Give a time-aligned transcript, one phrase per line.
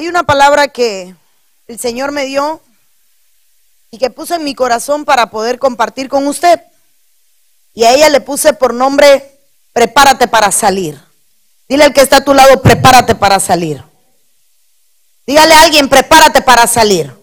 [0.00, 1.14] Hay una palabra que
[1.66, 2.62] el Señor me dio
[3.90, 6.58] y que puse en mi corazón para poder compartir con usted.
[7.74, 9.38] Y a ella le puse por nombre,
[9.74, 10.98] prepárate para salir.
[11.68, 13.84] Dile al que está a tu lado, prepárate para salir.
[15.26, 17.14] Dígale a alguien, prepárate para salir.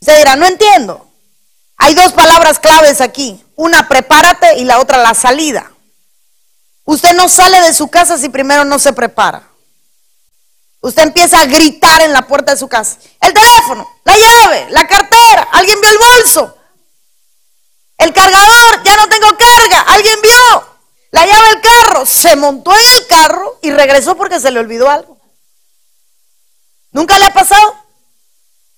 [0.00, 1.08] Se dirá, no entiendo.
[1.76, 3.40] Hay dos palabras claves aquí.
[3.54, 5.70] Una, prepárate y la otra, la salida.
[6.82, 9.53] Usted no sale de su casa si primero no se prepara.
[10.84, 12.98] Usted empieza a gritar en la puerta de su casa.
[13.18, 16.58] El teléfono, la llave, la cartera, alguien vio el bolso.
[17.96, 20.68] El cargador, ya no tengo carga, alguien vio.
[21.10, 24.90] La llave del carro, se montó en el carro y regresó porque se le olvidó
[24.90, 25.18] algo.
[26.90, 27.76] ¿Nunca le ha pasado?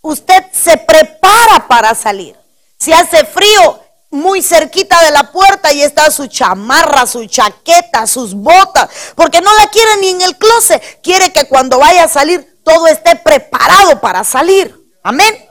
[0.00, 2.38] Usted se prepara para salir.
[2.78, 3.80] Si hace frío,
[4.16, 9.54] muy cerquita de la puerta y está su chamarra, su chaqueta, sus botas, porque no
[9.54, 14.00] la quiere ni en el closet, quiere que cuando vaya a salir todo esté preparado
[14.00, 14.74] para salir.
[15.04, 15.48] Amén.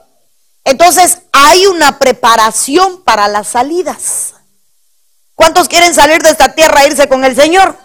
[0.64, 4.34] Entonces hay una preparación para las salidas.
[5.34, 7.76] ¿Cuántos quieren salir de esta tierra e irse con el Señor?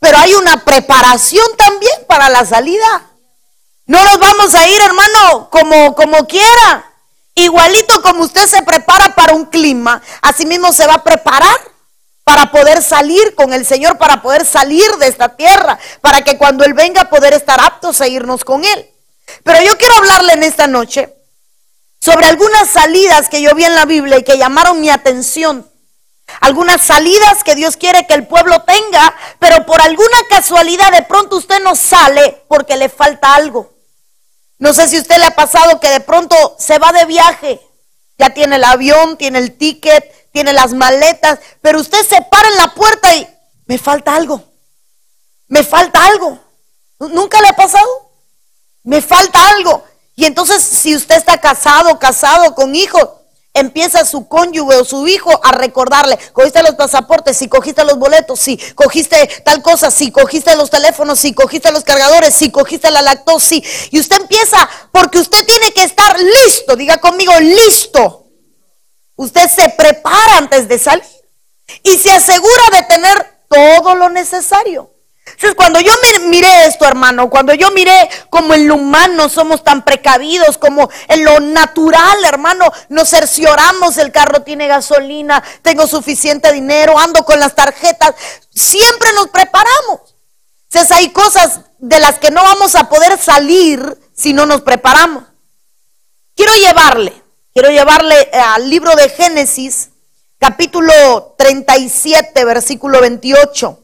[0.00, 3.10] Pero hay una preparación también para la salida.
[3.86, 6.89] No nos vamos a ir, hermano, como, como quiera.
[7.34, 11.58] Igualito como usted se prepara para un clima, así mismo se va a preparar
[12.24, 16.64] para poder salir con el Señor, para poder salir de esta tierra, para que cuando
[16.64, 18.90] Él venga poder estar aptos a irnos con Él.
[19.42, 21.14] Pero yo quiero hablarle en esta noche
[22.00, 25.68] sobre algunas salidas que yo vi en la Biblia y que llamaron mi atención.
[26.40, 31.36] Algunas salidas que Dios quiere que el pueblo tenga, pero por alguna casualidad de pronto
[31.36, 33.72] usted no sale porque le falta algo.
[34.60, 37.66] No sé si usted le ha pasado que de pronto se va de viaje,
[38.18, 42.56] ya tiene el avión, tiene el ticket, tiene las maletas, pero usted se para en
[42.58, 43.26] la puerta y
[43.64, 44.44] me falta algo,
[45.48, 46.38] me falta algo.
[46.98, 48.12] ¿Nunca le ha pasado?
[48.82, 49.82] Me falta algo.
[50.14, 53.08] Y entonces si usted está casado, casado con hijos,
[53.54, 58.38] empieza su cónyuge o su hijo a recordarle, cogiste los pasaportes, si cogiste los boletos,
[58.38, 63.02] si cogiste tal cosa, si cogiste los teléfonos, si cogiste los cargadores, si cogiste la
[63.02, 63.56] lactosa,
[63.90, 68.26] y usted empieza porque usted tiene que estar listo, diga conmigo, listo.
[69.16, 71.04] Usted se prepara antes de salir
[71.82, 74.89] y se asegura de tener todo lo necesario.
[75.26, 75.92] Entonces, cuando yo
[76.28, 81.24] miré esto, hermano, cuando yo miré como en lo humano somos tan precavidos, como en
[81.24, 87.54] lo natural, hermano, nos cercioramos, el carro tiene gasolina, tengo suficiente dinero, ando con las
[87.54, 88.14] tarjetas,
[88.54, 90.00] siempre nos preparamos.
[90.64, 95.24] Entonces, hay cosas de las que no vamos a poder salir si no nos preparamos.
[96.36, 97.12] Quiero llevarle,
[97.52, 99.90] quiero llevarle eh, al libro de Génesis,
[100.38, 103.79] capítulo 37, versículo 28.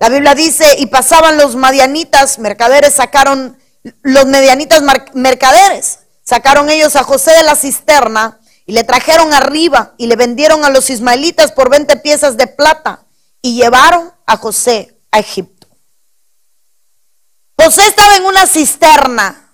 [0.00, 3.58] La Biblia dice, y pasaban los madianitas, mercaderes, sacaron,
[4.00, 10.06] los medianitas mercaderes, sacaron ellos a José de la cisterna y le trajeron arriba y
[10.06, 13.04] le vendieron a los ismaelitas por 20 piezas de plata
[13.42, 15.68] y llevaron a José a Egipto.
[17.58, 19.50] José estaba en una cisterna.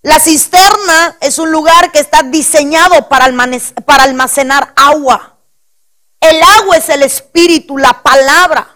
[0.00, 5.36] La cisterna es un lugar que está diseñado para almacenar agua.
[6.20, 8.75] El agua es el espíritu, la palabra.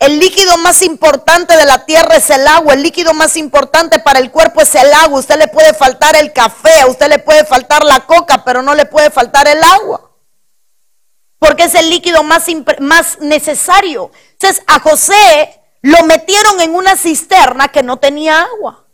[0.00, 2.72] El líquido más importante de la tierra es el agua.
[2.72, 5.20] El líquido más importante para el cuerpo es el agua.
[5.20, 8.74] usted le puede faltar el café, a usted le puede faltar la coca, pero no
[8.74, 10.10] le puede faltar el agua.
[11.38, 12.46] Porque es el líquido más,
[12.80, 14.10] más necesario.
[14.32, 18.86] Entonces a José lo metieron en una cisterna que no tenía agua.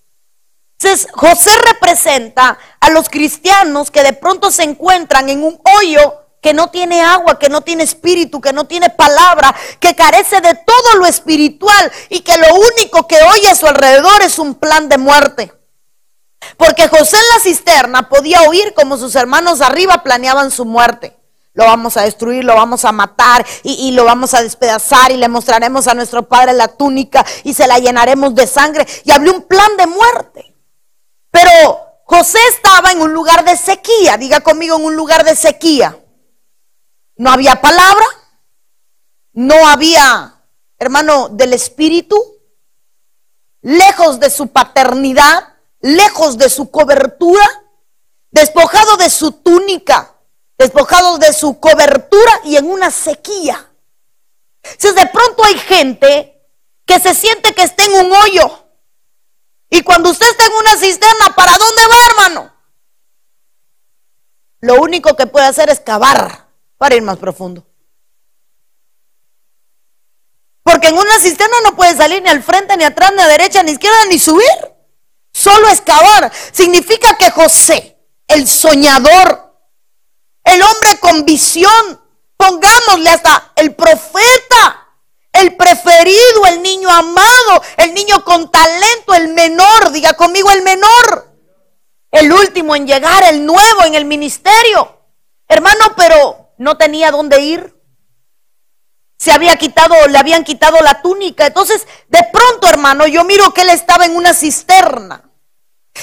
[0.80, 6.54] Entonces José representa a los cristianos que de pronto se encuentran en un hoyo que
[6.54, 10.94] no tiene agua, que no tiene espíritu, que no tiene palabra, que carece de todo
[10.96, 14.96] lo espiritual y que lo único que oye a su alrededor es un plan de
[14.96, 15.52] muerte.
[16.56, 21.16] Porque José en la cisterna podía oír como sus hermanos arriba planeaban su muerte.
[21.52, 25.26] Lo vamos a destruir, lo vamos a matar y, lo vamos a despedazar y le
[25.26, 28.86] mostraremos a nuestro padre la túnica y se la llenaremos de sangre.
[29.02, 30.54] Y habló un plan de muerte.
[31.32, 35.98] Pero José estaba en un lugar de sequía, diga conmigo en un lugar de sequía.
[37.16, 38.04] No había palabra,
[39.32, 40.42] no había,
[40.78, 42.16] hermano, del Espíritu,
[43.62, 47.44] lejos de su paternidad, lejos de su cobertura,
[48.30, 50.14] despojado de su túnica,
[50.58, 53.70] despojado de su cobertura y en una sequía.
[54.78, 56.36] Si de pronto hay gente
[56.84, 58.64] que se siente que está en un hoyo.
[59.70, 62.54] Y cuando usted está en una cisterna, ¿para dónde va, hermano?
[64.60, 66.45] Lo único que puede hacer es cavar
[66.78, 67.66] para ir más profundo.
[70.62, 73.62] Porque en una cisterna no puede salir ni al frente, ni atrás, ni a derecha,
[73.62, 74.46] ni izquierda, ni subir.
[75.32, 76.32] Solo excavar.
[76.52, 77.96] Significa que José,
[78.26, 79.54] el soñador,
[80.42, 82.00] el hombre con visión,
[82.36, 84.88] pongámosle hasta el profeta,
[85.32, 91.32] el preferido, el niño amado, el niño con talento, el menor, diga conmigo el menor,
[92.10, 95.00] el último en llegar, el nuevo en el ministerio.
[95.48, 97.76] Hermano, pero no tenía dónde ir.
[99.18, 101.46] Se había quitado, le habían quitado la túnica.
[101.46, 105.30] Entonces, de pronto, hermano, yo miro que él estaba en una cisterna.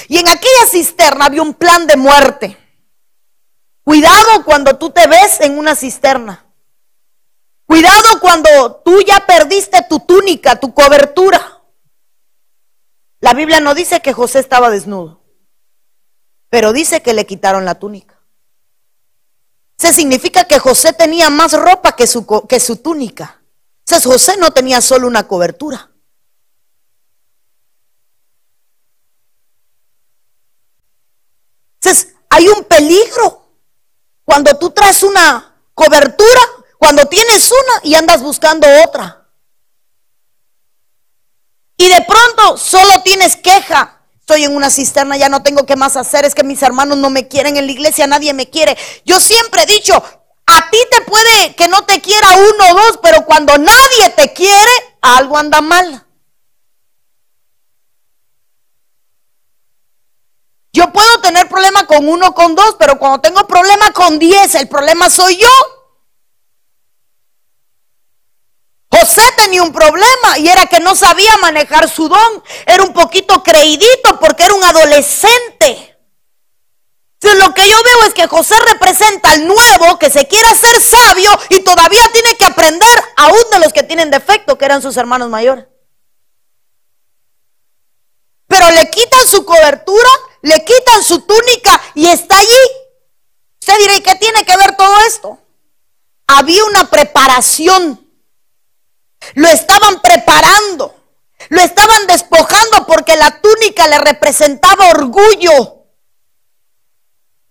[0.07, 2.57] Y en aquella cisterna había un plan de muerte.
[3.83, 6.45] Cuidado cuando tú te ves en una cisterna.
[7.65, 11.61] Cuidado cuando tú ya perdiste tu túnica, tu cobertura.
[13.19, 15.23] La Biblia no dice que José estaba desnudo,
[16.49, 18.22] pero dice que le quitaron la túnica.
[19.83, 23.41] Eso significa que José tenía más ropa que su, que su túnica.
[23.80, 25.91] Entonces José no tenía solo una cobertura.
[31.81, 33.45] Entonces hay un peligro
[34.24, 36.39] cuando tú traes una cobertura,
[36.80, 39.27] cuando tienes una y andas buscando otra.
[41.75, 43.93] Y de pronto solo tienes queja.
[44.23, 46.23] Estoy en una cisterna, ya no tengo qué más hacer.
[46.23, 48.77] Es que mis hermanos no me quieren en la iglesia, nadie me quiere.
[49.03, 50.01] Yo siempre he dicho,
[50.45, 54.31] a ti te puede que no te quiera uno o dos, pero cuando nadie te
[54.31, 54.71] quiere,
[55.01, 56.07] algo anda mal.
[60.71, 64.69] Yo puedo tener problema con uno, con dos, pero cuando tengo problema con diez, el
[64.69, 65.72] problema soy yo.
[68.94, 72.44] José tenía un problema y era que no sabía manejar su don.
[72.66, 75.98] Era un poquito creidito porque era un adolescente.
[77.22, 81.31] Lo que yo veo es que José representa al nuevo que se quiere hacer sabio
[81.50, 85.30] y todavía tiene que aprender aún de los que tienen defecto, que eran sus hermanos
[85.30, 85.66] mayores.
[88.48, 90.10] Pero le quitan su cobertura
[90.44, 92.48] le quitan su túnica y está allí.
[93.62, 95.40] Usted dirá, ¿y qué tiene que ver todo esto?
[96.28, 98.02] Había una preparación.
[99.35, 100.95] Lo estaban preparando.
[101.49, 105.85] Lo estaban despojando porque la túnica le representaba orgullo.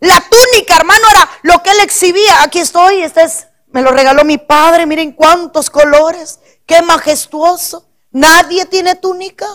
[0.01, 2.43] La túnica, hermano, era lo que él exhibía.
[2.43, 4.87] Aquí estoy, este es, me lo regaló mi padre.
[4.87, 6.41] Miren cuántos colores.
[6.67, 7.89] Qué majestuoso.
[8.11, 9.47] Nadie tiene túnica.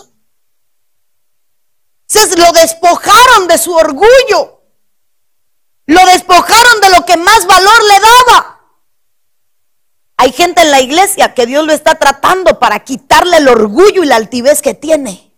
[2.06, 4.62] Se lo despojaron de su orgullo.
[5.86, 8.57] Lo despojaron de lo que más valor le daba.
[10.20, 14.06] Hay gente en la iglesia que Dios lo está tratando para quitarle el orgullo y
[14.06, 15.32] la altivez que tiene.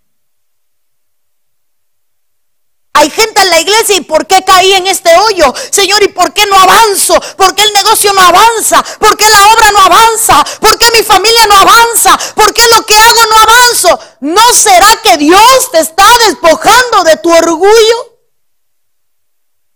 [2.95, 5.55] Hay gente en la iglesia y ¿por qué caí en este hoyo?
[5.71, 7.21] Señor, ¿y por qué no avanzo?
[7.37, 8.83] ¿Por qué el negocio no avanza?
[8.99, 10.45] ¿Por qué la obra no avanza?
[10.61, 12.19] ¿Por qué mi familia no avanza?
[12.35, 14.01] ¿Por qué lo que hago no avanzo?
[14.21, 18.19] ¿No será que Dios te está despojando de tu orgullo?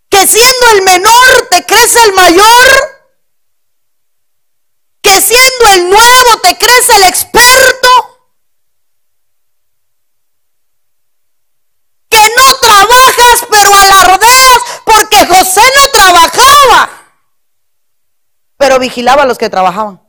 [0.09, 2.94] Que siendo el menor te crece el mayor.
[5.25, 7.89] Que siendo el nuevo te crece el experto.
[13.51, 16.91] pero alardeas porque José no trabajaba,
[18.57, 20.01] pero vigilaba a los que trabajaban.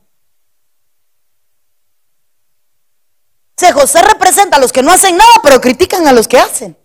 [3.58, 6.78] O José representa a los que no hacen nada, pero critican a los que hacen.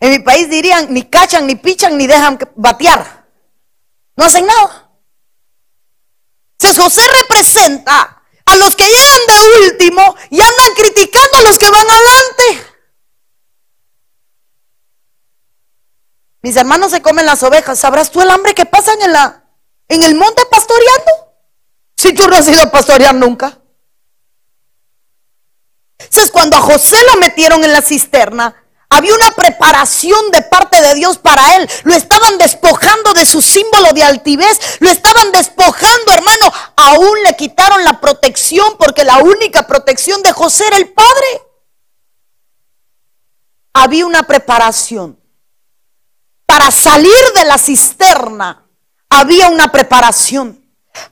[0.00, 3.26] En mi país dirían, ni cachan, ni pichan, ni dejan batear.
[4.16, 4.81] No hacen nada.
[6.64, 11.70] O José representa a los que llegan de último y andan criticando a los que
[11.70, 12.72] van adelante.
[16.42, 17.78] Mis hermanos se comen las ovejas.
[17.78, 19.44] ¿Sabrás tú el hambre que pasan en, la,
[19.88, 21.34] en el monte pastoreando?
[21.96, 23.60] Si tú no has ido a pastorear nunca.
[25.98, 28.61] Entonces, cuando a José lo metieron en la cisterna,
[28.96, 31.68] había una preparación de parte de Dios para él.
[31.84, 34.78] Lo estaban despojando de su símbolo de altivez.
[34.80, 36.52] Lo estaban despojando, hermano.
[36.76, 41.42] Aún le quitaron la protección porque la única protección de José era el Padre.
[43.74, 45.18] Había una preparación
[46.46, 48.62] para salir de la cisterna
[49.12, 50.61] había una preparación.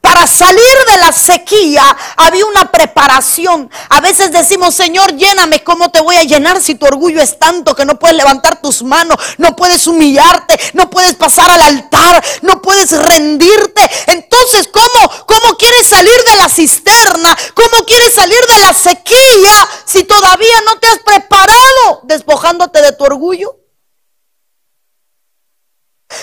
[0.01, 3.71] Para salir de la sequía había una preparación.
[3.89, 5.63] A veces decimos, Señor, lléname.
[5.63, 8.83] ¿Cómo te voy a llenar si tu orgullo es tanto que no puedes levantar tus
[8.83, 13.89] manos, no puedes humillarte, no puedes pasar al altar, no puedes rendirte?
[14.09, 17.37] Entonces, ¿cómo, cómo quieres salir de la cisterna?
[17.55, 23.05] ¿Cómo quieres salir de la sequía si todavía no te has preparado despojándote de tu
[23.05, 23.60] orgullo?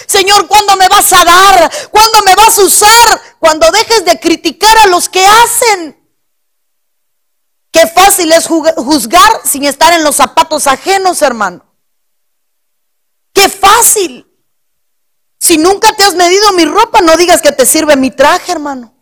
[0.05, 1.71] Señor, ¿cuándo me vas a dar?
[1.91, 3.21] ¿Cuándo me vas a usar?
[3.39, 5.97] Cuando dejes de criticar a los que hacen.
[7.71, 11.63] Qué fácil es juzgar sin estar en los zapatos ajenos, hermano.
[13.33, 14.27] Qué fácil.
[15.39, 18.93] Si nunca te has medido mi ropa, no digas que te sirve mi traje, hermano.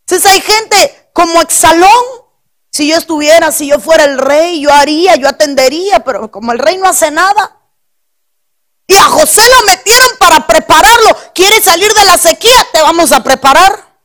[0.00, 1.90] Entonces hay gente como Exalón.
[2.70, 6.58] Si yo estuviera, si yo fuera el rey, yo haría, yo atendería, pero como el
[6.58, 7.55] rey no hace nada.
[8.86, 11.16] Y a José lo metieron para prepararlo.
[11.34, 12.66] ¿Quieres salir de la sequía?
[12.72, 13.98] Te vamos a preparar.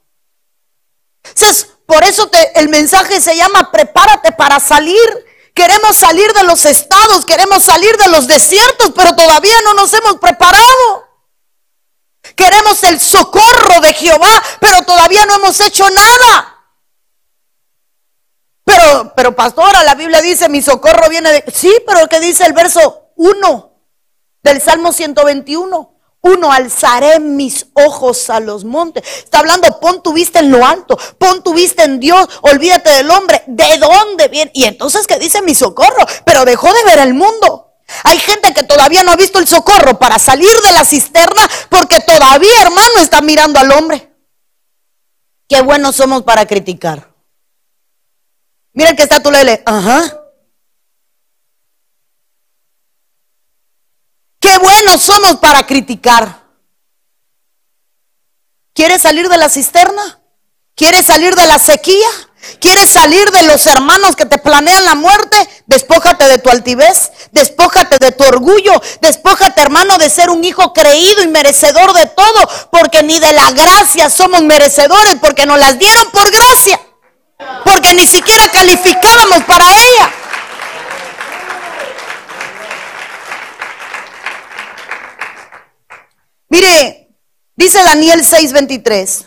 [1.23, 5.25] Entonces, por eso el mensaje se llama prepárate para salir.
[5.53, 10.17] Queremos salir de los estados, queremos salir de los desiertos, pero todavía no nos hemos
[10.17, 11.07] preparado.
[12.35, 16.57] Queremos el socorro de Jehová, pero todavía no hemos hecho nada.
[18.63, 21.43] Pero, pero pastora, la Biblia dice, mi socorro viene de...
[21.53, 23.70] Sí, pero ¿qué dice el verso 1
[24.43, 25.91] del Salmo 121?
[26.24, 29.03] Uno, alzaré mis ojos a los montes.
[29.24, 33.10] Está hablando, pon tu vista en lo alto, pon tu vista en Dios, olvídate del
[33.10, 33.43] hombre.
[33.48, 34.51] ¿De dónde viene?
[34.53, 36.05] Y entonces, ¿qué dice mi socorro?
[36.25, 37.74] Pero dejó de ver el mundo.
[38.03, 42.00] Hay gente que todavía no ha visto el socorro para salir de la cisterna porque
[42.01, 44.12] todavía, hermano, está mirando al hombre.
[45.50, 47.12] Qué buenos somos para criticar.
[48.74, 49.63] Mira que está tu lele.
[49.65, 50.20] Ajá.
[54.41, 56.41] Qué buenos somos para criticar.
[58.74, 60.19] ¿Quieres salir de la cisterna?
[60.75, 62.07] ¿Quieres salir de la sequía?
[62.60, 65.38] ¿Quieres salir de los hermanos que te planean la muerte?
[65.67, 71.21] Despójate de tu altivez, despójate de tu orgullo, despójate hermano de ser un hijo creído
[71.21, 76.10] y merecedor de todo, porque ni de la gracia somos merecedores, porque nos las dieron
[76.10, 76.81] por gracia,
[77.63, 80.20] porque ni siquiera calificábamos para ella.
[86.51, 87.08] Mire,
[87.55, 89.25] dice Daniel 6:23.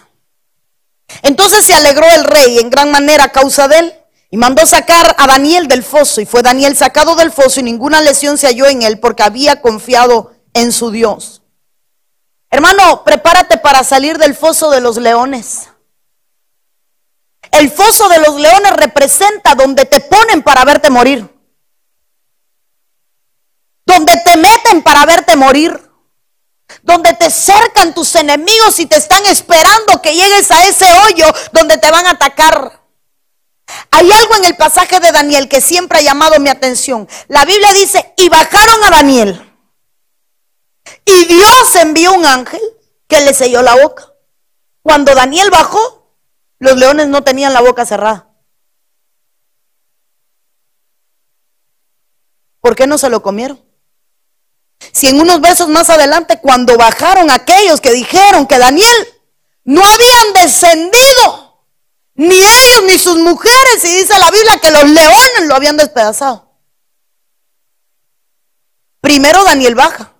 [1.22, 3.94] Entonces se alegró el rey en gran manera a causa de él
[4.30, 6.20] y mandó sacar a Daniel del foso.
[6.20, 9.62] Y fue Daniel sacado del foso y ninguna lesión se halló en él porque había
[9.62, 11.40] confiado en su Dios.
[12.50, 15.70] Hermano, prepárate para salir del foso de los leones.
[17.52, 21.26] El foso de los leones representa donde te ponen para verte morir.
[23.86, 25.93] Donde te meten para verte morir
[26.82, 31.78] donde te cercan tus enemigos y te están esperando que llegues a ese hoyo donde
[31.78, 32.82] te van a atacar.
[33.90, 37.08] Hay algo en el pasaje de Daniel que siempre ha llamado mi atención.
[37.28, 39.54] La Biblia dice, y bajaron a Daniel.
[41.04, 42.60] Y Dios envió un ángel
[43.08, 44.12] que le selló la boca.
[44.82, 46.18] Cuando Daniel bajó,
[46.58, 48.28] los leones no tenían la boca cerrada.
[52.60, 53.62] ¿Por qué no se lo comieron?
[54.92, 59.08] Si en unos versos más adelante, cuando bajaron aquellos que dijeron que Daniel
[59.64, 61.64] no habían descendido,
[62.14, 66.44] ni ellos ni sus mujeres, y dice la Biblia que los leones lo habían despedazado.
[69.00, 70.14] Primero Daniel baja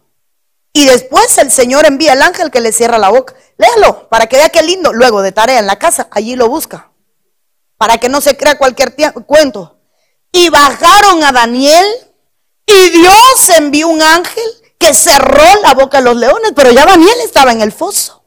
[0.77, 3.35] y después el Señor envía al ángel que le cierra la boca.
[3.57, 4.93] Léalo para que vea qué lindo.
[4.93, 6.91] Luego de tarea en la casa, allí lo busca.
[7.79, 8.95] Para que no se crea cualquier
[9.25, 9.79] cuento.
[10.33, 11.87] Y bajaron a Daniel
[12.67, 14.45] y Dios envió un ángel
[14.79, 18.25] que cerró la boca de los leones, pero ya Daniel estaba en el foso.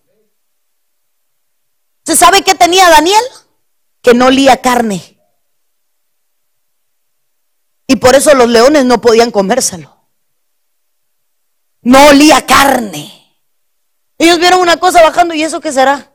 [2.05, 3.23] ¿Se sabe qué tenía Daniel?
[4.01, 5.19] Que no olía carne.
[7.87, 9.97] Y por eso los leones no podían comérselo.
[11.81, 13.13] No olía carne.
[14.17, 16.11] Ellos vieron una cosa bajando y eso qué será.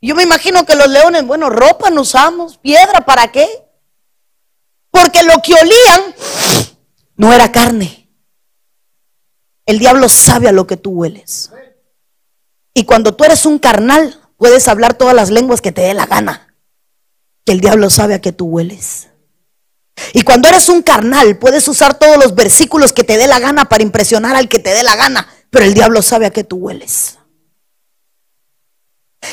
[0.00, 3.67] Yo me imagino que los leones, bueno, ropa no usamos, piedra, ¿para qué?
[5.00, 6.14] Porque lo que olían
[7.14, 8.08] no era carne.
[9.64, 11.52] El diablo sabe a lo que tú hueles.
[12.74, 16.06] Y cuando tú eres un carnal, puedes hablar todas las lenguas que te dé la
[16.06, 16.52] gana.
[17.44, 19.06] Que el diablo sabe a qué tú hueles.
[20.14, 23.66] Y cuando eres un carnal, puedes usar todos los versículos que te dé la gana
[23.68, 25.28] para impresionar al que te dé la gana.
[25.50, 27.18] Pero el diablo sabe a qué tú hueles.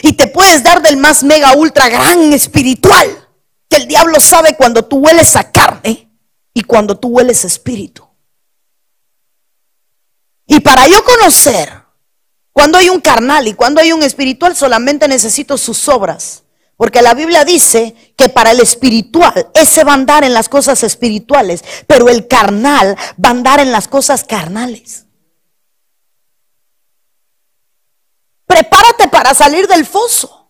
[0.04, 3.25] Y te puedes dar del más mega ultra gran espiritual
[3.76, 6.10] el diablo sabe cuando tú hueles a carne
[6.54, 8.08] y cuando tú hueles a espíritu.
[10.48, 11.86] Y para yo conocer
[12.56, 16.44] cuando hay un carnal y cuando hay un espiritual, solamente necesito sus obras.
[16.78, 20.84] Porque la Biblia dice que para el espiritual, ese va a andar en las cosas
[20.84, 25.06] espirituales, pero el carnal va a andar en las cosas carnales.
[28.46, 30.45] Prepárate para salir del foso.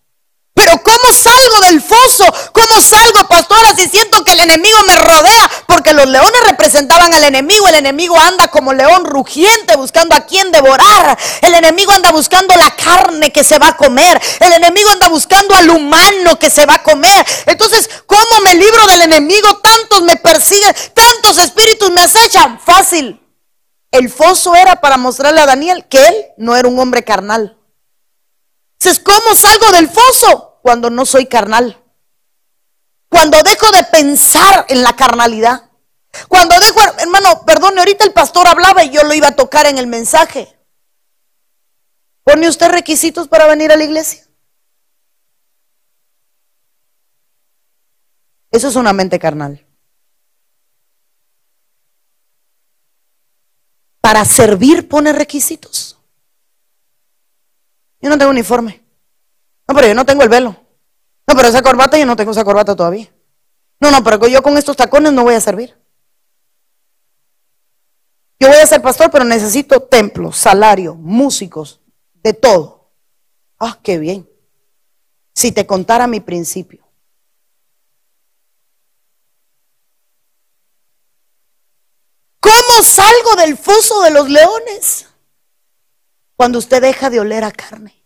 [0.55, 2.33] Pero ¿cómo salgo del foso?
[2.53, 5.51] ¿Cómo salgo, pastora, si siento que el enemigo me rodea?
[5.67, 7.67] Porque los leones representaban al enemigo.
[7.67, 11.19] El enemigo anda como león rugiente buscando a quien devorar.
[11.41, 14.19] El enemigo anda buscando la carne que se va a comer.
[14.39, 17.25] El enemigo anda buscando al humano que se va a comer.
[17.47, 19.57] Entonces, ¿cómo me libro del enemigo?
[19.57, 22.61] Tantos me persiguen, tantos espíritus me acechan.
[22.61, 23.21] Fácil.
[23.91, 27.57] El foso era para mostrarle a Daniel que él no era un hombre carnal.
[28.79, 30.59] Entonces, ¿cómo salgo del foso?
[30.61, 31.81] Cuando no soy carnal.
[33.09, 35.69] Cuando dejo de pensar en la carnalidad.
[36.27, 39.77] Cuando dejo, hermano, perdone, ahorita el pastor hablaba y yo lo iba a tocar en
[39.77, 40.57] el mensaje.
[42.23, 44.25] ¿Pone usted requisitos para venir a la iglesia?
[48.51, 49.65] Eso es una mente carnal.
[54.01, 55.94] Para servir pone requisitos.
[58.05, 58.85] Yo no tengo uniforme.
[59.67, 60.55] No, pero yo no tengo el velo.
[61.25, 63.11] No, pero esa corbata yo no tengo esa corbata todavía.
[63.79, 65.75] No, no, pero yo con estos tacones no voy a servir.
[68.39, 71.81] Yo voy a ser pastor, pero necesito templo, salario, músicos,
[72.13, 72.91] de todo.
[73.57, 74.29] Ah, qué bien.
[75.33, 76.87] Si te contara mi principio.
[82.39, 85.07] ¿Cómo salgo del foso de los leones?
[86.35, 88.03] Cuando usted deja de oler a carne.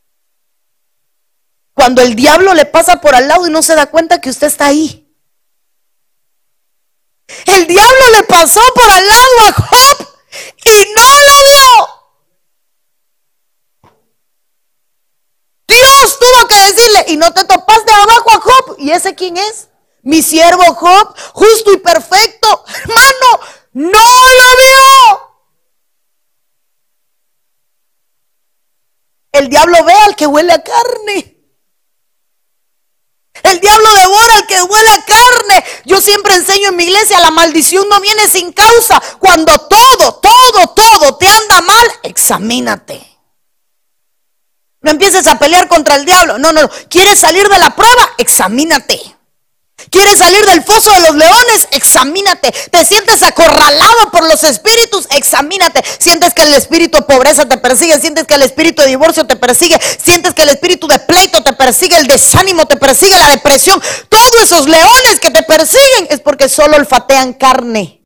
[1.73, 4.47] Cuando el diablo le pasa por al lado y no se da cuenta que usted
[4.47, 5.09] está ahí.
[7.45, 10.07] El diablo le pasó por al lado a Job
[10.65, 11.99] y no lo vio.
[15.67, 18.75] Dios tuvo que decirle, y no te topaste abajo a Job.
[18.79, 19.69] ¿Y ese quién es?
[20.01, 22.65] Mi siervo Job, justo y perfecto.
[22.83, 23.39] Hermano,
[23.73, 25.28] no lo vio.
[29.31, 31.35] El diablo ve al que huele a carne.
[33.43, 35.63] El diablo devora al que huele a carne.
[35.85, 39.01] Yo siempre enseño en mi iglesia, la maldición no viene sin causa.
[39.19, 43.05] Cuando todo, todo, todo te anda mal, examínate.
[44.81, 46.37] No empieces a pelear contra el diablo.
[46.37, 46.69] No, no, no.
[46.89, 48.09] ¿Quieres salir de la prueba?
[48.17, 49.18] Examínate.
[49.89, 51.67] ¿Quieres salir del foso de los leones?
[51.71, 52.51] Examínate.
[52.51, 55.07] ¿Te sientes acorralado por los espíritus?
[55.11, 55.83] Examínate.
[55.97, 57.99] ¿Sientes que el espíritu de pobreza te persigue?
[57.99, 59.79] ¿Sientes que el espíritu de divorcio te persigue?
[60.03, 61.97] ¿Sientes que el espíritu de pleito te persigue?
[61.97, 63.17] ¿El desánimo te persigue?
[63.17, 63.81] ¿La depresión?
[64.09, 67.98] Todos esos leones que te persiguen es porque solo olfatean carne.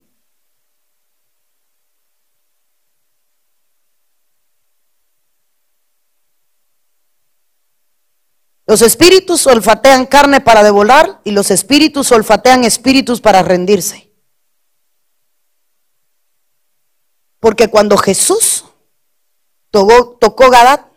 [8.65, 14.11] Los espíritus olfatean carne para devorar y los espíritus olfatean espíritus para rendirse.
[17.39, 18.63] Porque cuando Jesús
[19.69, 20.87] tocó, tocó Gadat,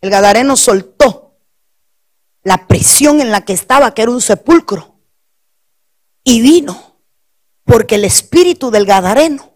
[0.00, 1.38] el Gadareno soltó
[2.42, 4.96] la presión en la que estaba, que era un sepulcro,
[6.24, 6.96] y vino,
[7.64, 9.54] porque el espíritu del Gadareno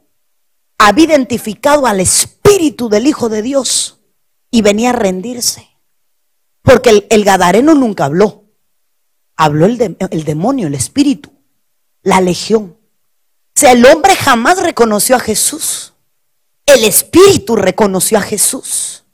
[0.78, 3.98] había identificado al espíritu del Hijo de Dios
[4.52, 5.75] y venía a rendirse.
[6.66, 8.42] Porque el, Gadareno nunca habló.
[9.36, 11.32] Habló el, el demonio, el espíritu,
[12.02, 12.76] la legión.
[12.80, 15.92] O sea, el hombre jamás reconoció a Jesús.
[16.66, 19.04] El espíritu reconoció a Jesús.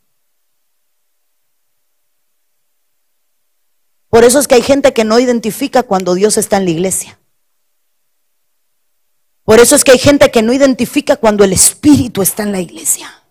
[4.09, 7.21] Por eso es que hay gente que no identifica cuando Dios está en la iglesia.
[9.45, 12.61] Por eso es que hay gente que no identifica cuando el Espíritu está en la
[12.61, 13.22] iglesia.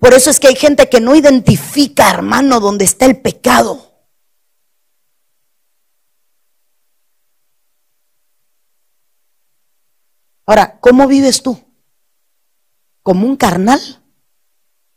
[0.00, 3.86] Por eso es que hay gente que no identifica, hermano, dónde está el pecado.
[10.46, 11.62] Ahora, ¿cómo vives tú?
[13.02, 13.78] ¿Como un carnal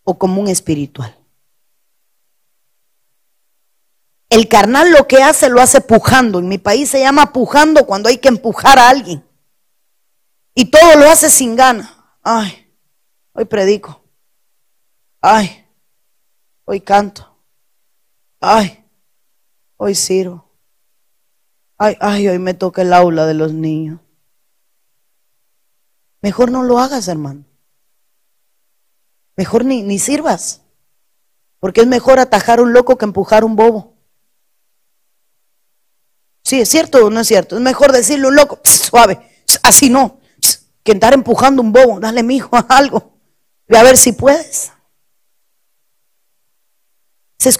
[0.03, 1.15] o como un espiritual?
[4.29, 6.39] El carnal lo que hace lo hace pujando.
[6.39, 9.23] En mi país se llama pujando cuando hay que empujar a alguien.
[10.55, 12.17] Y todo lo hace sin gana.
[12.23, 12.73] Ay,
[13.33, 14.02] hoy predico.
[15.25, 15.65] Ay,
[16.65, 17.33] hoy canto.
[18.41, 18.83] Ay,
[19.77, 20.51] hoy sirvo.
[21.77, 24.01] Ay, ay, hoy me toca el aula de los niños.
[26.21, 27.45] Mejor no lo hagas, hermano.
[29.37, 30.59] Mejor ni, ni sirvas.
[31.61, 33.95] Porque es mejor atajar un loco que empujar un bobo.
[36.43, 37.55] Sí, es cierto o no es cierto.
[37.55, 39.25] Es mejor decirle un loco, suave,
[39.63, 40.19] así no,
[40.83, 42.01] que estar empujando un bobo.
[42.01, 43.13] Dale, mi hijo, algo.
[43.69, 44.73] Ve a ver si puedes.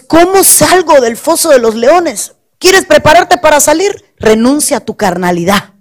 [0.06, 2.34] ¿Cómo salgo del foso de los leones?
[2.58, 4.14] ¿Quieres prepararte para salir?
[4.16, 5.74] Renuncia a tu carnalidad.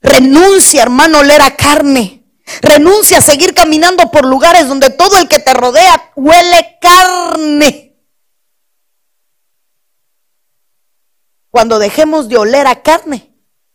[0.00, 2.24] Renuncia, hermano, a oler a carne.
[2.60, 7.96] Renuncia a seguir caminando por lugares donde todo el que te rodea huele carne.
[11.50, 13.31] Cuando dejemos de oler a carne,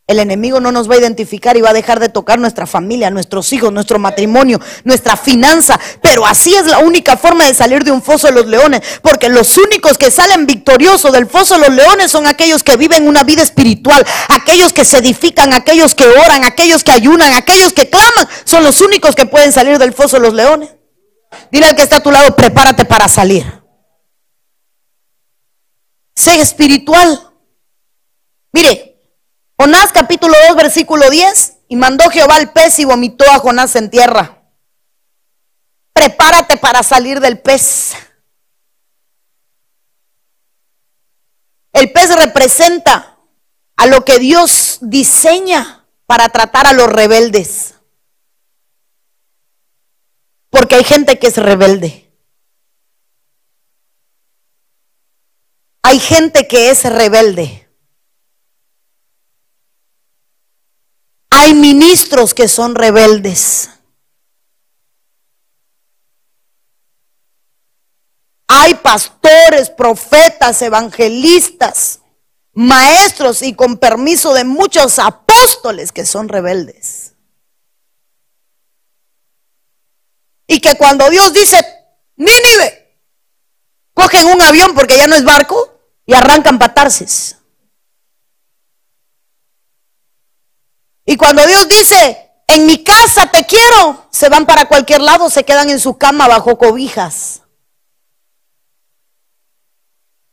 [0.07, 3.09] el enemigo no nos va a identificar y va a dejar de tocar nuestra familia,
[3.09, 5.77] nuestros hijos, nuestro matrimonio, nuestra finanza.
[6.01, 8.81] Pero así es la única forma de salir de un foso de los leones.
[9.01, 13.05] Porque los únicos que salen victoriosos del foso de los leones son aquellos que viven
[13.05, 17.89] una vida espiritual, aquellos que se edifican, aquellos que oran, aquellos que ayunan, aquellos que
[17.89, 18.29] claman.
[18.45, 20.69] Son los únicos que pueden salir del foso de los leones.
[21.51, 23.61] Dile al que está a tu lado, prepárate para salir.
[26.15, 27.29] Sé espiritual.
[28.53, 28.86] Mire,
[29.59, 33.89] Jonás capítulo 2 versículo 10, y mandó Jehová el pez y vomitó a Jonás en
[33.89, 34.43] tierra.
[35.93, 37.95] Prepárate para salir del pez.
[41.73, 43.17] El pez representa
[43.75, 47.75] a lo que Dios diseña para tratar a los rebeldes.
[50.51, 52.11] Porque hay gente que es rebelde.
[55.81, 57.66] Hay gente que es rebelde.
[61.29, 63.69] Hay ministros que son rebeldes.
[68.47, 71.99] Hay pastores, profetas, evangelistas,
[72.53, 77.13] maestros y con permiso de muchos apóstoles que son rebeldes.
[80.47, 81.59] Y que cuando Dios dice,
[82.15, 82.99] Nínive,
[83.93, 87.36] cogen un avión porque ya no es barco y arrancan patarses.
[91.09, 95.45] Y cuando Dios dice, en mi casa te quiero, se van para cualquier lado, se
[95.45, 97.43] quedan en su cama bajo cobijas.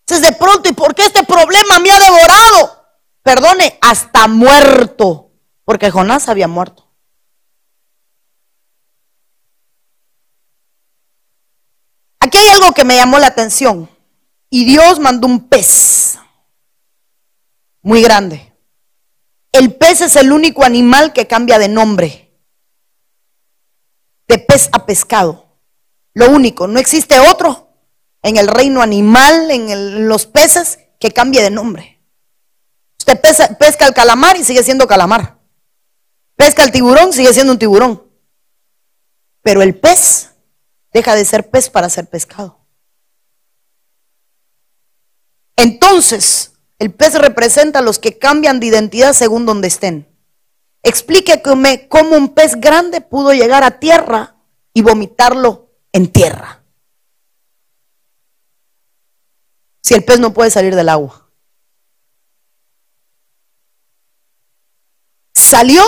[0.01, 2.87] Entonces de pronto, ¿y por qué este problema me ha devorado?
[3.23, 5.31] Perdone, hasta muerto,
[5.65, 6.93] porque Jonás había muerto.
[12.19, 13.89] Aquí hay algo que me llamó la atención.
[14.51, 16.19] Y Dios mandó un pez
[17.81, 18.54] muy grande.
[19.55, 22.37] El pez es el único animal que cambia de nombre.
[24.27, 25.61] De pez a pescado.
[26.13, 26.67] Lo único.
[26.67, 27.69] No existe otro
[28.23, 32.03] en el reino animal, en los peces, que cambie de nombre.
[32.99, 35.39] Usted pesca el calamar y sigue siendo calamar.
[36.35, 38.11] Pesca el tiburón, sigue siendo un tiburón.
[39.41, 40.33] Pero el pez
[40.93, 42.59] deja de ser pez para ser pescado.
[45.55, 46.54] Entonces,
[46.85, 50.07] el pez representa a los que cambian de identidad según donde estén.
[50.83, 54.37] Explique cómo un pez grande pudo llegar a tierra
[54.75, 56.63] y vomitarlo en tierra.
[59.83, 61.31] Si el pez no puede salir del agua.
[65.33, 65.83] Salió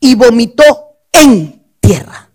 [0.00, 2.25] y vomitó en tierra.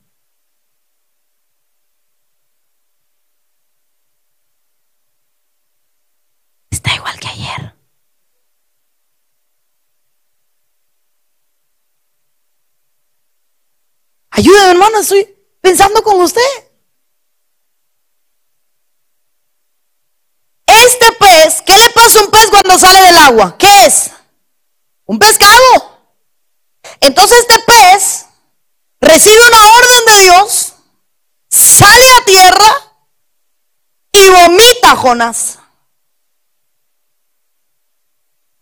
[14.31, 16.41] Ayúdame, hermano, estoy pensando con usted.
[20.65, 23.57] Este pez, ¿qué le pasa a un pez cuando sale del agua?
[23.57, 24.09] ¿Qué es?
[25.05, 25.99] Un pescado.
[27.01, 28.25] Entonces este pez
[29.01, 30.73] recibe una orden de Dios,
[31.49, 32.95] sale a tierra
[34.13, 35.59] y vomita a Jonás.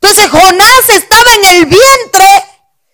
[0.02, 2.46] Entonces Jonás estaba en el vientre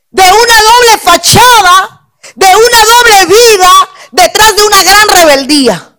[0.10, 1.95] de una doble fachada
[2.36, 5.92] de una doble vida detrás de una gran rebeldía.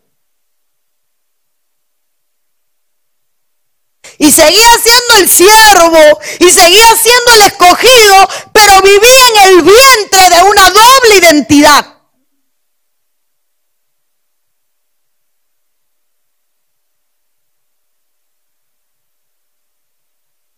[4.18, 10.30] Y seguía siendo el siervo y seguía siendo el escogido, pero vivía en el vientre
[10.30, 11.95] de una doble identidad.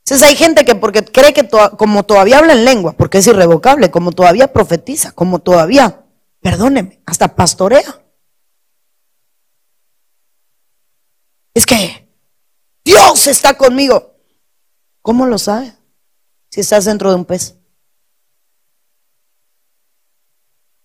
[0.08, 3.90] Entonces hay gente que porque cree que como todavía habla en lengua, porque es irrevocable,
[3.90, 6.06] como todavía profetiza, como todavía,
[6.40, 8.02] perdóneme, hasta pastorea.
[11.52, 12.08] Es que
[12.82, 14.14] Dios está conmigo.
[15.02, 15.74] ¿Cómo lo sabe?
[16.50, 17.56] Si estás dentro de un pez.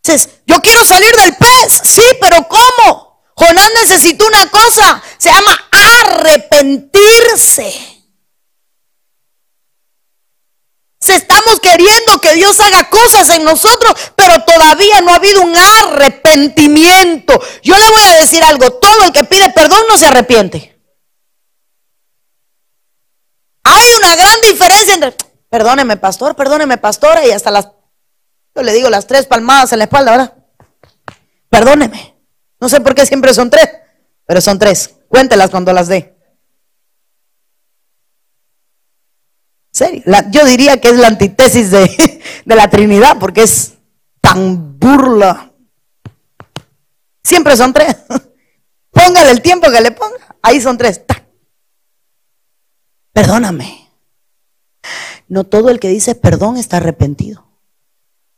[0.04, 1.80] Dices, yo quiero salir del pez.
[1.82, 3.24] Sí, pero ¿cómo?
[3.36, 7.93] Jonás necesitó una cosa, se llama arrepentirse.
[11.10, 17.42] Estamos queriendo que Dios haga cosas en nosotros, pero todavía no ha habido un arrepentimiento.
[17.62, 20.80] Yo le voy a decir algo, todo el que pide perdón no se arrepiente.
[23.64, 25.16] Hay una gran diferencia entre,
[25.50, 27.70] perdóneme pastor, perdóneme pastora, y hasta las,
[28.56, 30.34] yo le digo las tres palmadas en la espalda, ¿verdad?
[31.50, 32.16] Perdóneme.
[32.60, 33.70] No sé por qué siempre son tres,
[34.26, 34.96] pero son tres.
[35.08, 36.16] Cuéntelas cuando las dé.
[39.74, 40.04] Serio.
[40.30, 41.90] yo diría que es la antítesis de,
[42.46, 43.74] la Trinidad, porque es
[44.22, 45.52] tan burla.
[47.24, 47.96] Siempre son tres.
[48.92, 50.36] Póngale el tiempo que le ponga.
[50.44, 51.02] Ahí son tres.
[53.12, 53.90] Perdóname.
[55.28, 57.48] No todo el que dice perdón está arrepentido.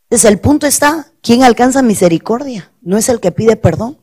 [0.04, 2.71] Entonces el punto está, ¿quién alcanza misericordia?
[2.82, 4.00] No es el que pide perdón,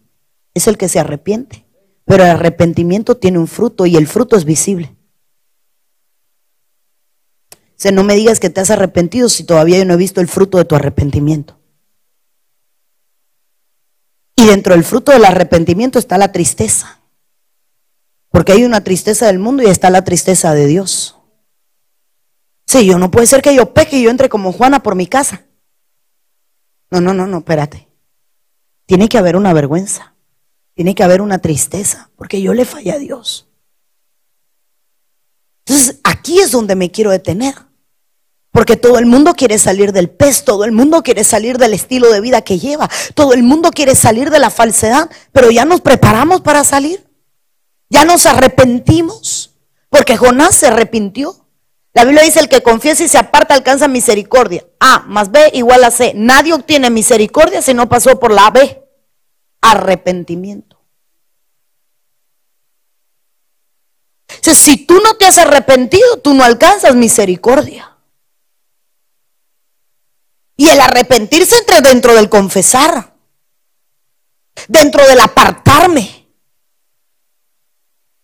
[0.53, 1.65] es el que se arrepiente.
[2.05, 4.95] Pero el arrepentimiento tiene un fruto y el fruto es visible.
[7.91, 10.59] No me digas que te has arrepentido si todavía yo no he visto el fruto
[10.59, 11.59] de tu arrepentimiento.
[14.37, 17.01] Y dentro del fruto del arrepentimiento está la tristeza.
[18.31, 21.17] Porque hay una tristeza del mundo y está la tristeza de Dios.
[22.67, 25.07] Sí, yo no puede ser que yo peque y yo entre como Juana por mi
[25.07, 25.45] casa.
[26.91, 27.89] No, no, no, no, espérate.
[28.87, 30.15] Tiene que haber una vergüenza.
[30.75, 32.11] Tiene que haber una tristeza.
[32.17, 33.49] Porque yo le fallé a Dios.
[35.67, 37.72] Entonces, aquí es donde me quiero detener.
[38.53, 42.11] Porque todo el mundo quiere salir del pez, todo el mundo quiere salir del estilo
[42.11, 45.81] de vida que lleva, todo el mundo quiere salir de la falsedad, pero ya nos
[45.81, 47.05] preparamos para salir.
[47.89, 49.55] Ya nos arrepentimos,
[49.91, 51.47] porque Jonás se arrepintió.
[51.95, 54.65] La Biblia dice, el que confiesa y se aparta alcanza misericordia.
[54.81, 56.13] A más B igual a C.
[56.15, 58.83] Nadie obtiene misericordia si no pasó por la B.
[59.61, 60.73] Arrepentimiento.
[64.55, 67.92] si tú no te has arrepentido, tú no alcanzas misericordia.
[70.63, 73.17] Y el arrepentirse entre dentro del confesar,
[74.69, 76.22] dentro del apartarme.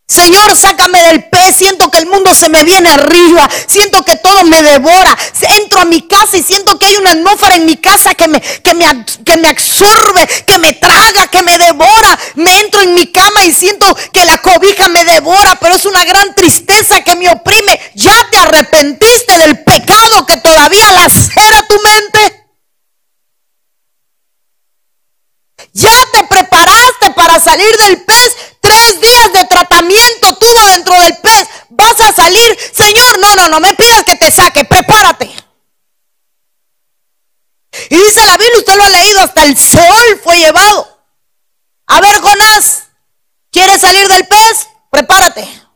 [0.08, 1.56] Señor, sácame del pez.
[1.56, 3.48] Siento que el mundo se me viene arriba.
[3.66, 5.16] Siento que todo me devora.
[5.58, 8.40] Entro a mi casa y siento que hay una atmósfera en mi casa que me,
[8.40, 8.86] que me,
[9.24, 12.18] que me absorbe, que me traga, que me devora.
[12.36, 16.02] Me entro en mi cama y siento que la cobija me devora, pero es una
[16.06, 17.78] gran tristeza que me oprime.
[17.94, 22.44] Ya te arrepentiste del pecado que todavía lacera tu mente.
[25.74, 31.48] Ya te preparaste para salir del pez tres días de tratamiento tuvo dentro del pez.
[31.70, 35.30] Vas a salir, Señor, no, no, no me pidas que te saque, prepárate.
[37.90, 40.98] Y dice la Biblia, usted lo ha leído, hasta el sol fue llevado.
[41.86, 42.84] A ver, Jonás,
[43.50, 44.68] ¿quieres salir del pez?
[44.90, 45.67] Prepárate.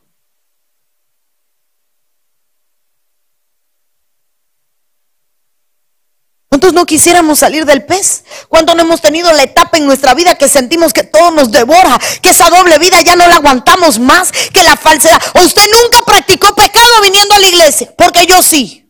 [6.63, 8.23] ¿Cuántos no quisiéramos salir del pez?
[8.47, 11.99] ¿Cuántos no hemos tenido la etapa en nuestra vida que sentimos que todo nos devora?
[12.21, 15.21] Que esa doble vida ya no la aguantamos más, que la falsedad.
[15.35, 17.93] ¿O usted nunca practicó pecado viniendo a la iglesia?
[17.97, 18.89] Porque yo sí.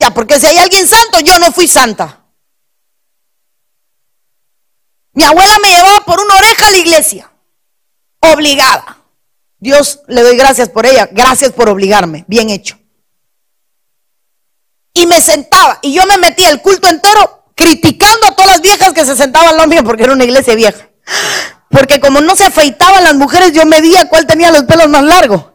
[0.00, 2.24] Ya, porque si hay alguien santo, yo no fui santa.
[5.12, 7.30] Mi abuela me llevaba por una oreja a la iglesia.
[8.20, 9.04] Obligada.
[9.58, 11.06] Dios le doy gracias por ella.
[11.12, 12.24] Gracias por obligarme.
[12.28, 12.78] Bien hecho
[14.94, 18.92] y me sentaba y yo me metía el culto entero criticando a todas las viejas
[18.92, 20.88] que se sentaban lo mío porque era una iglesia vieja.
[21.68, 25.46] Porque como no se afeitaban las mujeres, yo medía cuál tenía los pelos más largos.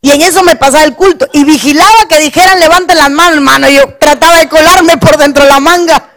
[0.00, 1.28] Y en eso me pasaba el culto.
[1.32, 3.68] Y vigilaba que dijeran levanten las manos, hermano.
[3.68, 6.12] Yo trataba de colarme por dentro de la manga.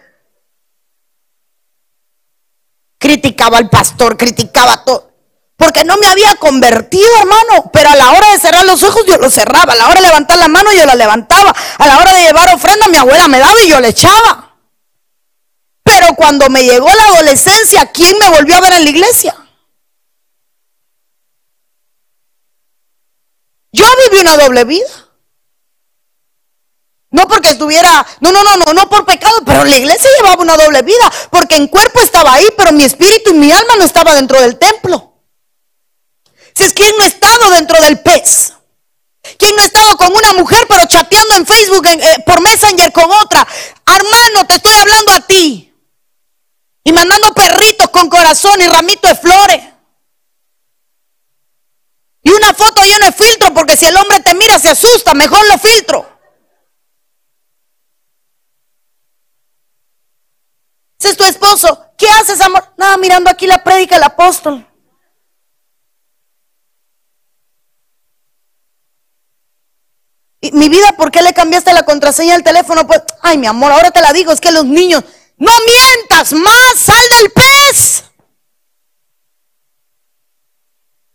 [2.97, 5.09] Criticaba al pastor, criticaba todo.
[5.60, 7.69] Porque no me había convertido, hermano.
[7.74, 9.74] Pero a la hora de cerrar los ojos, yo los cerraba.
[9.74, 11.54] A la hora de levantar la mano, yo la levantaba.
[11.78, 14.56] A la hora de llevar ofrenda, mi abuela me daba y yo le echaba.
[15.84, 19.36] Pero cuando me llegó la adolescencia, ¿quién me volvió a ver en la iglesia?
[23.74, 24.88] Yo viví una doble vida.
[27.12, 30.56] No porque estuviera, no, no, no, no, no por pecado, pero la iglesia llevaba una
[30.56, 34.15] doble vida, porque en cuerpo estaba ahí, pero mi espíritu y mi alma no estaba
[34.15, 35.09] dentro del templo.
[36.60, 38.52] Si es quien no ha estado dentro del pez.
[39.38, 43.10] ¿Quién no ha estado con una mujer pero chateando en Facebook eh, por Messenger con
[43.10, 43.48] otra?
[43.88, 45.74] Hermano, te estoy hablando a ti.
[46.84, 49.63] Y mandando perritos con corazón y ramito de flores.
[52.24, 55.48] Y una foto llena de filtro porque si el hombre te mira se asusta, mejor
[55.48, 56.19] lo filtro.
[61.00, 61.86] Ese es tu esposo.
[61.98, 62.74] ¿Qué haces, amor?
[62.76, 64.68] Nada, mirando aquí la prédica del apóstol.
[70.53, 72.85] Mi vida, ¿por qué le cambiaste la contraseña del teléfono?
[72.88, 75.03] Pues, ay, mi amor, ahora te la digo, es que los niños,
[75.38, 78.03] no mientas más, sal del pez.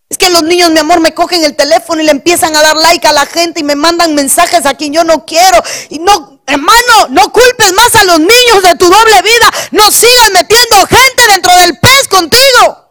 [0.09, 2.77] Es que los niños, mi amor, me cogen el teléfono y le empiezan a dar
[2.77, 5.61] like a la gente y me mandan mensajes a quien yo no quiero.
[5.88, 9.51] Y no, hermano, no culpes más a los niños de tu doble vida.
[9.73, 12.84] No sigas metiendo gente dentro del pez contigo.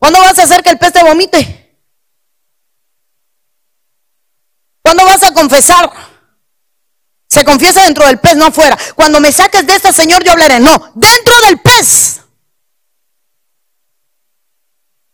[0.00, 1.78] ¿Cuándo vas a hacer que el pez te vomite?
[4.82, 5.90] ¿Cuándo vas a confesar?
[7.28, 8.76] Se confiesa dentro del pez, no afuera.
[8.96, 10.58] Cuando me saques de esta, Señor, yo hablaré.
[10.58, 12.22] No, dentro del pez.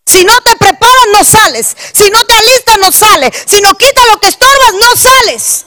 [0.07, 1.77] Si no te preparas, no sales.
[1.93, 3.43] Si no te alistas, no sales.
[3.45, 5.67] Si no quitas lo que estorbas, no sales.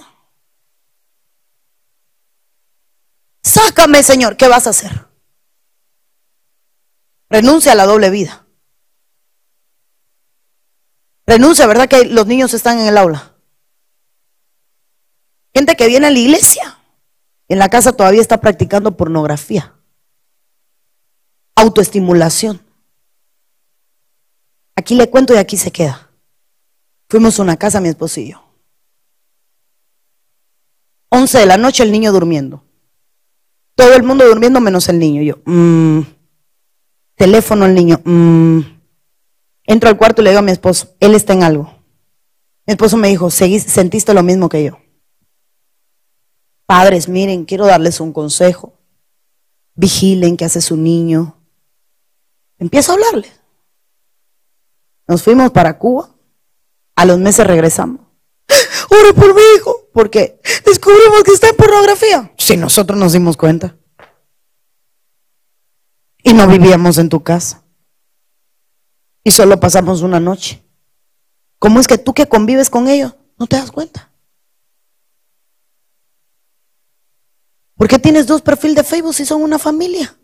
[3.43, 4.37] Sácame, Señor.
[4.37, 5.07] ¿Qué vas a hacer?
[7.29, 8.48] Renuncia a la doble vida.
[11.29, 13.35] Renuncia, ¿verdad que los niños están en el aula?
[15.53, 16.79] Gente que viene a la iglesia,
[17.47, 19.75] en la casa todavía está practicando pornografía,
[21.53, 22.59] autoestimulación.
[24.75, 26.09] Aquí le cuento y aquí se queda.
[27.07, 28.43] Fuimos a una casa, mi esposo y yo.
[31.09, 32.63] 11 de la noche el niño durmiendo.
[33.75, 35.21] Todo el mundo durmiendo menos el niño.
[35.21, 36.01] Yo, mmm,
[37.13, 38.01] teléfono el niño.
[38.03, 38.78] Mmm.
[39.69, 41.71] Entro al cuarto y le digo a mi esposo, él está en algo.
[42.65, 44.79] Mi esposo me dijo, ¿sentiste lo mismo que yo?
[46.65, 48.73] Padres, miren, quiero darles un consejo.
[49.75, 51.37] Vigilen qué hace su niño.
[52.57, 53.31] Empiezo a hablarle.
[55.07, 56.15] Nos fuimos para Cuba.
[56.95, 58.01] A los meses regresamos.
[58.89, 62.33] Ore por mi hijo, porque descubrimos que está en pornografía.
[62.39, 63.77] Si nosotros nos dimos cuenta.
[66.23, 67.68] Y no vivíamos en tu casa
[69.23, 70.63] y solo pasamos una noche.
[71.59, 74.11] ¿Cómo es que tú que convives con ellos no te das cuenta?
[77.75, 80.17] ¿Por qué tienes dos perfiles de Facebook si son una familia?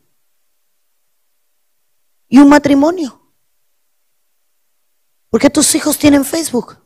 [2.28, 3.22] Y un matrimonio.
[5.30, 6.78] ¿Por qué tus hijos tienen Facebook?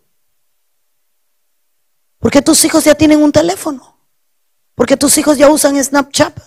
[2.20, 3.98] ¿Por qué tus hijos ya tienen un teléfono?
[4.76, 6.40] ¿Por qué tus hijos ya usan Snapchat?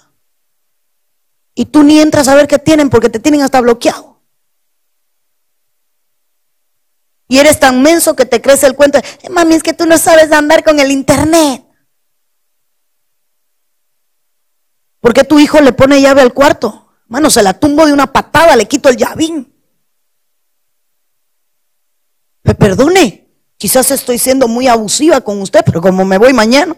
[1.55, 4.12] Y tú ni entras a ver qué tienen porque te tienen hasta bloqueado.
[7.33, 8.99] Y eres tan menso que te crees el cuento.
[8.99, 11.65] Eh, mami, es que tú no sabes andar con el internet.
[15.01, 16.93] ¿Por qué tu hijo le pone llave al cuarto?
[17.07, 19.51] Mano, se la tumbo de una patada, le quito el llavín.
[22.43, 26.77] Me perdone, quizás estoy siendo muy abusiva con usted, pero como me voy mañana.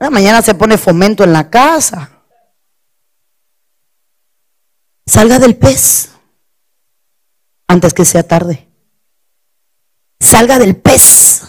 [0.00, 2.10] Ah, mañana se pone fomento en la casa.
[5.06, 6.17] Salga del pez
[7.68, 8.68] antes que sea tarde.
[10.18, 11.42] Salga del pez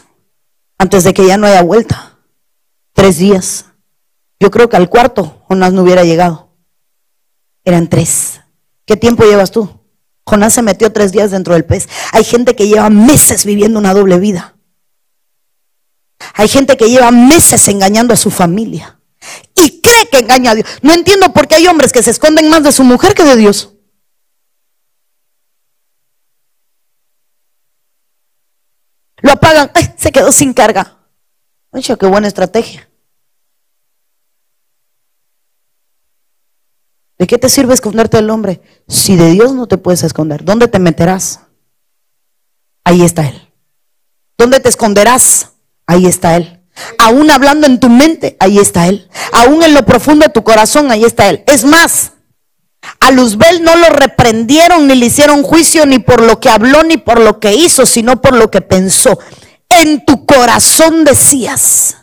[0.78, 2.20] antes de que ya no haya vuelta.
[2.94, 3.66] Tres días.
[4.40, 6.54] Yo creo que al cuarto Jonás no hubiera llegado.
[7.64, 8.42] Eran tres.
[8.86, 9.70] ¿Qué tiempo llevas tú?
[10.26, 11.90] Jonás se metió tres días dentro del pez.
[12.12, 14.56] Hay gente que lleva meses viviendo una doble vida.
[16.36, 19.00] Hay gente que lleva meses engañando a su familia.
[19.56, 20.68] Y cree que engaña a Dios.
[20.82, 23.36] No entiendo por qué hay hombres que se esconden más de su mujer que de
[23.36, 23.74] Dios.
[29.22, 30.98] Lo apagan, se quedó sin carga.
[31.72, 32.90] Oye, qué buena estrategia.
[37.18, 38.62] ¿De qué te sirve esconderte del hombre?
[38.88, 41.42] Si de Dios no te puedes esconder, ¿dónde te meterás?
[42.86, 43.50] Ahí está Él.
[44.38, 45.52] ¿Dónde te esconderás?
[45.86, 46.62] Ahí está Él.
[46.98, 49.10] Aún hablando en tu mente, ahí está Él.
[49.34, 51.44] Aún en lo profundo de tu corazón, ahí está Él.
[51.46, 52.14] Es más,
[53.00, 56.98] a Luzbel no lo reprendieron ni le hicieron juicio ni por lo que habló ni
[56.98, 59.18] por lo que hizo, sino por lo que pensó.
[59.70, 61.96] En tu corazón decías.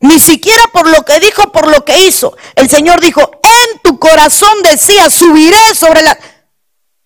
[0.00, 2.36] Ni siquiera por lo que dijo, por lo que hizo.
[2.56, 6.18] El Señor dijo, en tu corazón decías, subiré sobre la...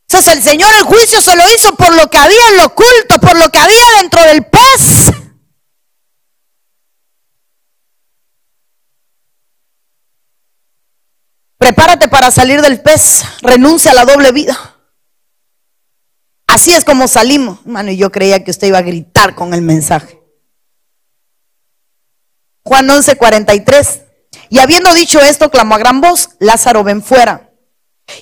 [0.09, 3.21] Entonces el Señor el juicio se lo hizo por lo que había en lo oculto,
[3.21, 5.12] por lo que había dentro del pez.
[11.59, 14.77] Prepárate para salir del pez, renuncia a la doble vida.
[16.47, 17.64] Así es como salimos.
[17.66, 20.23] Mano, y yo creía que usted iba a gritar con el mensaje.
[22.62, 24.03] Juan 11, 43.
[24.49, 27.53] Y habiendo dicho esto, clamó a gran voz, Lázaro, ven fuera.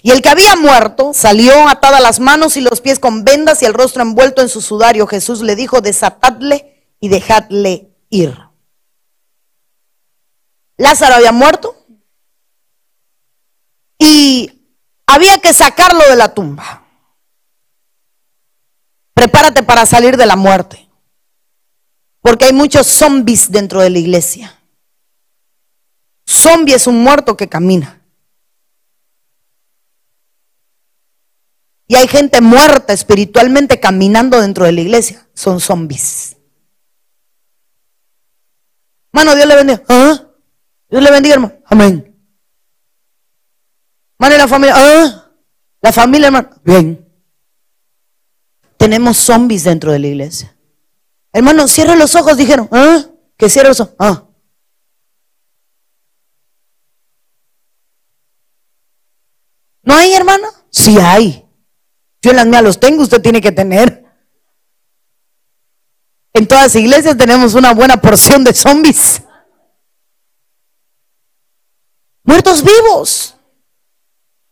[0.03, 3.67] Y el que había muerto salió atada las manos y los pies con vendas y
[3.67, 5.07] el rostro envuelto en su sudario.
[5.07, 8.37] Jesús le dijo, desatadle y dejadle ir.
[10.77, 11.84] Lázaro había muerto,
[14.05, 14.69] y
[15.07, 16.85] había que sacarlo de la tumba.
[19.15, 20.89] Prepárate para salir de la muerte,
[22.21, 24.61] porque hay muchos zombies dentro de la iglesia.
[26.29, 28.01] Zombie es un muerto que camina.
[31.87, 35.29] Y hay gente muerta espiritualmente caminando dentro de la iglesia.
[35.35, 36.37] Son zombies.
[39.13, 39.83] Mano, Dios le bendiga.
[39.89, 40.27] ¿Ah?
[40.89, 41.55] Dios le bendiga, hermano.
[41.67, 42.14] Amén.
[44.19, 45.31] Hermano, la familia, ah,
[45.81, 47.01] la familia, hermano, bien.
[48.77, 50.57] Tenemos zombies dentro de la iglesia.
[51.33, 53.05] Hermano, cierre los ojos, dijeron, ah,
[53.37, 54.29] que cierre los ojos, ah.
[59.83, 60.49] ¿No hay, hermano?
[60.71, 61.47] Sí hay.
[62.23, 64.03] Yo en las mías los tengo, usted tiene que tener.
[66.33, 69.23] En todas las iglesias tenemos una buena porción de zombies.
[72.25, 73.37] Muertos vivos.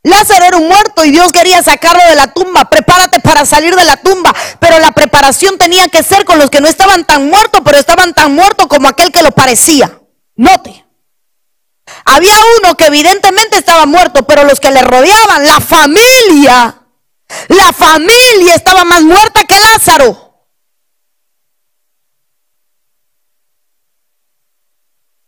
[0.05, 2.69] Lázaro era un muerto y Dios quería sacarlo de la tumba.
[2.69, 4.35] Prepárate para salir de la tumba.
[4.59, 8.13] Pero la preparación tenía que ser con los que no estaban tan muertos, pero estaban
[8.13, 10.01] tan muertos como aquel que lo parecía.
[10.35, 10.85] Note.
[12.05, 16.83] Había uno que evidentemente estaba muerto, pero los que le rodeaban, la familia,
[17.49, 20.47] la familia estaba más muerta que Lázaro.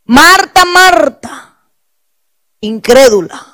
[0.07, 1.71] Marta, Marta,
[2.61, 3.54] incrédula.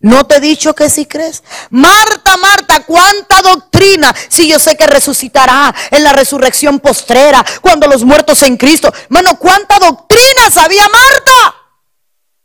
[0.00, 1.42] ¿No te he dicho que si crees?
[1.68, 4.14] Marta, Marta, cuánta doctrina.
[4.28, 8.92] Si yo sé que resucitará en la resurrección postrera, cuando los muertos en Cristo.
[9.04, 11.54] Hermano, cuánta doctrina sabía Marta.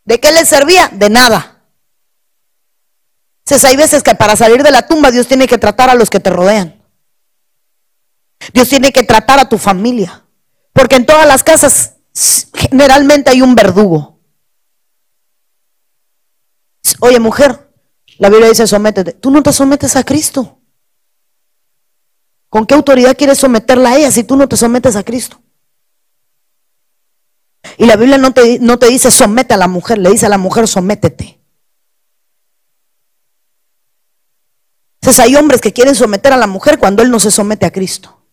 [0.04, 0.90] ¿De qué le servía?
[0.92, 1.64] De nada.
[3.46, 6.10] Entonces hay veces que para salir de la tumba Dios tiene que tratar a los
[6.10, 6.84] que te rodean.
[8.54, 10.26] Dios tiene que tratar a tu familia.
[10.74, 11.94] Porque en todas las casas
[12.54, 14.15] generalmente hay un verdugo.
[17.00, 17.72] Oye, mujer,
[18.18, 19.14] la Biblia dice sométete.
[19.14, 20.60] Tú no te sometes a Cristo.
[22.50, 25.42] ¿Con qué autoridad quieres someterla a ella si tú no te sometes a Cristo?
[27.78, 30.30] Y la Biblia no te, no te dice somete a la mujer, le dice a
[30.30, 31.42] la mujer sométete.
[35.02, 37.72] Entonces hay hombres que quieren someter a la mujer cuando él no se somete a
[37.72, 38.24] Cristo.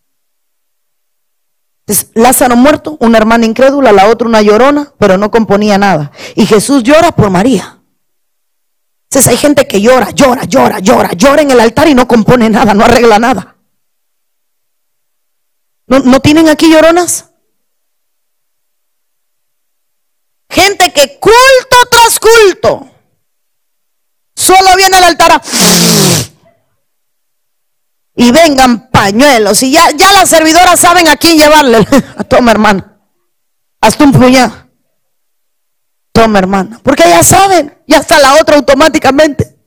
[2.13, 6.11] Lázaro muerto, una hermana incrédula, la otra una llorona, pero no componía nada.
[6.35, 7.82] Y Jesús llora por María.
[9.13, 12.49] Entonces hay gente que llora, llora, llora, llora, llora en el altar y no compone
[12.49, 13.57] nada, no arregla nada.
[15.85, 17.29] ¿No, ¿no tienen aquí lloronas?
[20.49, 22.89] Gente que culto tras culto
[24.35, 25.39] solo viene al altar
[28.15, 31.85] y vengan pañuelos y ya, ya las servidoras saben a quién llevarle.
[32.27, 32.99] Toma hermano,
[33.79, 34.62] hasta un puñado.
[36.13, 39.57] Toma hermano, porque ya saben, ya está la otra automáticamente.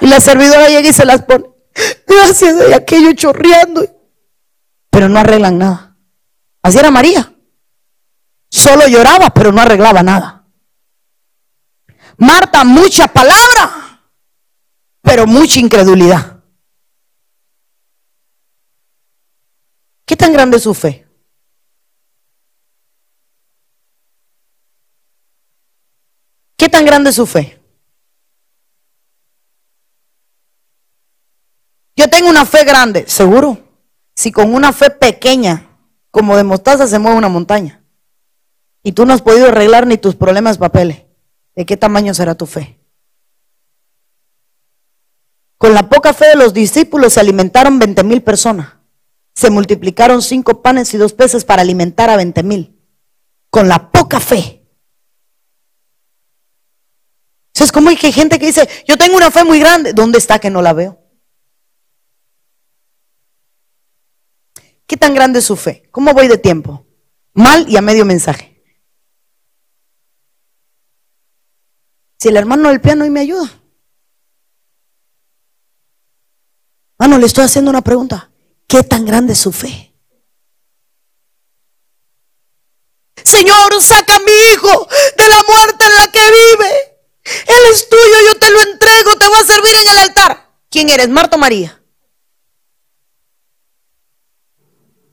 [0.00, 1.46] Y la servidora llega y se las pone.
[2.06, 3.86] Gracias, de aquello chorreando.
[4.90, 5.96] Pero no arreglan nada.
[6.62, 7.32] Así era María.
[8.50, 10.48] Solo lloraba, pero no arreglaba nada.
[12.18, 14.00] Marta, mucha palabra,
[15.02, 16.42] pero mucha incredulidad.
[20.04, 21.05] ¿Qué tan grande es su fe?
[26.56, 27.60] ¿Qué tan grande es su fe?
[31.96, 33.58] Yo tengo una fe grande, seguro.
[34.14, 35.68] Si con una fe pequeña,
[36.10, 37.82] como de mostaza, se mueve una montaña
[38.82, 41.02] y tú no has podido arreglar ni tus problemas papeles,
[41.54, 42.78] ¿de qué tamaño será tu fe?
[45.58, 48.74] Con la poca fe de los discípulos se alimentaron 20 mil personas.
[49.34, 52.80] Se multiplicaron cinco panes y dos peces para alimentar a 20 mil.
[53.50, 54.55] Con la poca fe.
[57.64, 59.92] Es como hay gente que dice, yo tengo una fe muy grande.
[59.92, 61.02] ¿Dónde está que no la veo?
[64.86, 65.88] ¿Qué tan grande es su fe?
[65.90, 66.86] ¿Cómo voy de tiempo?
[67.32, 68.62] Mal y a medio mensaje.
[72.18, 73.50] Si el hermano del piano y me ayuda.
[76.98, 78.30] Mano, le estoy haciendo una pregunta.
[78.66, 79.94] ¿Qué tan grande es su fe?
[83.24, 84.86] Señor, saca a mi hijo
[85.16, 86.95] de la muerte en la que vive.
[87.46, 90.50] Él es tuyo, yo te lo entrego, te voy a servir en el altar.
[90.70, 91.08] ¿Quién eres?
[91.08, 91.80] Marta María.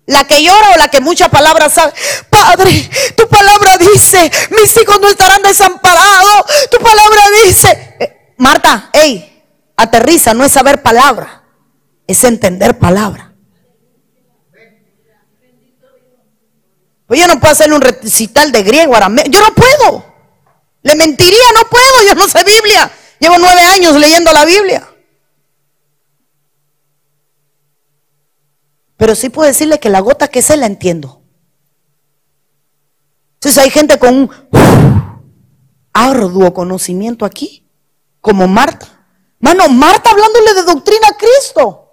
[0.06, 1.94] La que llora o la que muchas palabras sabe.
[2.30, 6.70] Padre, tu palabra dice, mis hijos no estarán desamparados.
[6.70, 7.96] Tu palabra dice.
[8.00, 9.44] Eh, Marta, hey,
[9.78, 11.44] aterriza, no es saber palabra,
[12.06, 13.34] es entender palabra.
[17.08, 19.26] Pues yo no puedo hacerle un recital de griego, arameo.
[19.30, 20.13] Yo no puedo.
[20.84, 22.08] Le mentiría, no puedo.
[22.08, 22.92] Yo no sé Biblia.
[23.20, 24.88] Llevo nueve años leyendo la Biblia.
[28.98, 31.22] Pero sí puedo decirle que la gota que sé la entiendo.
[33.36, 34.32] Entonces hay gente con un
[35.92, 37.70] arduo conocimiento aquí,
[38.22, 39.06] como Marta.
[39.40, 41.92] Mano, Marta hablándole de doctrina a Cristo.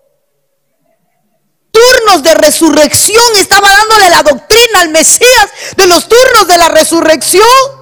[1.72, 7.79] Turnos de resurrección, estaba dándole la doctrina al Mesías de los turnos de la resurrección.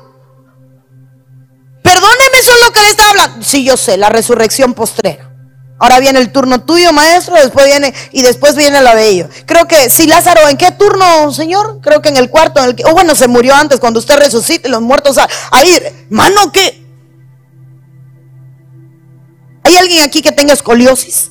[1.89, 3.43] Perdóneme Eso es lo que le está hablando.
[3.43, 5.32] Sí, yo sé, la resurrección postrera.
[5.78, 9.30] Ahora viene el turno tuyo, maestro, después viene y después viene la de ellos.
[9.47, 11.78] Creo que si Lázaro, ¿en qué turno, Señor?
[11.80, 14.18] Creo que en el cuarto, en el que, oh, bueno, se murió antes cuando usted
[14.18, 15.16] resucite los muertos
[15.51, 15.78] ahí,
[16.11, 16.84] mano, ¿qué?
[19.62, 21.30] ¿Hay alguien aquí que tenga escoliosis?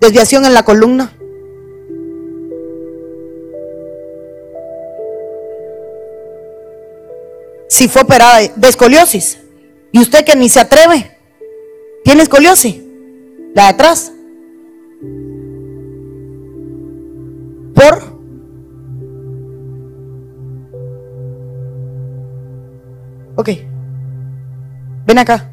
[0.00, 1.15] Desviación en la columna.
[7.68, 9.38] Si fue operada de escoliosis.
[9.92, 11.16] Y usted que ni se atreve.
[12.04, 12.76] ¿Tiene escoliosis?
[13.54, 14.12] La de atrás.
[17.74, 18.16] ¿Por?
[23.36, 23.50] Ok.
[25.06, 25.50] Ven acá.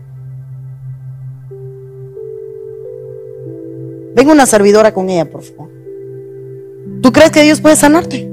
[4.16, 5.70] Venga una servidora con ella, por favor.
[7.02, 8.33] ¿Tú crees que Dios puede sanarte?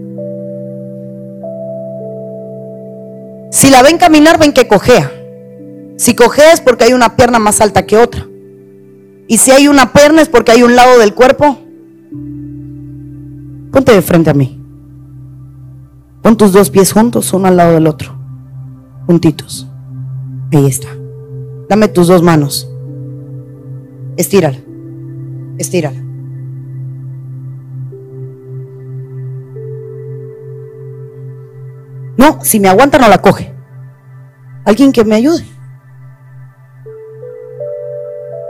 [3.50, 5.10] Si la ven caminar, ven que cojea.
[5.96, 8.26] Si cojea es porque hay una pierna más alta que otra.
[9.28, 11.58] Y si hay una pierna es porque hay un lado del cuerpo.
[13.70, 14.60] Ponte de frente a mí.
[16.22, 18.14] Pon tus dos pies juntos, uno al lado del otro.
[19.06, 19.66] Juntitos.
[20.52, 20.88] Ahí está.
[21.68, 22.68] Dame tus dos manos.
[24.16, 24.58] Estírala.
[25.58, 26.09] Estírala.
[32.20, 33.52] No, si me aguanta no la coge.
[34.64, 35.44] Alguien que me ayude.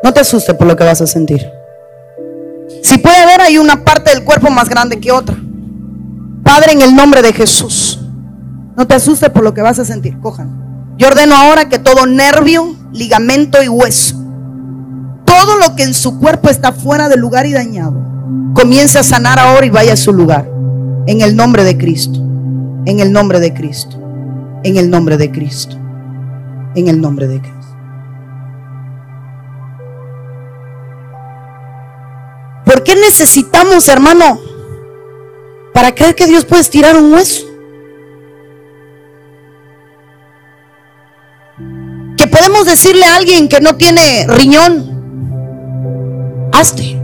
[0.03, 1.49] No te asustes por lo que vas a sentir.
[2.83, 5.37] Si puede haber, hay una parte del cuerpo más grande que otra.
[6.43, 8.01] Padre, en el nombre de Jesús,
[8.77, 10.19] no te asustes por lo que vas a sentir.
[10.21, 10.97] Cojan.
[10.99, 14.21] Yo ordeno ahora que todo nervio, ligamento y hueso
[15.31, 17.95] todo lo que en su cuerpo está fuera del lugar y dañado,
[18.53, 20.51] comience a sanar ahora y vaya a su lugar.
[21.07, 22.30] En el nombre de Cristo.
[22.87, 23.97] En el nombre de Cristo.
[24.63, 25.77] En el nombre de Cristo.
[26.75, 27.57] En el nombre de Cristo.
[32.65, 34.39] ¿Por qué necesitamos, hermano,
[35.75, 37.47] para creer que Dios puede estirar un hueso?
[42.17, 45.01] Que podemos decirle a alguien que no tiene riñón,
[46.53, 47.01] hazte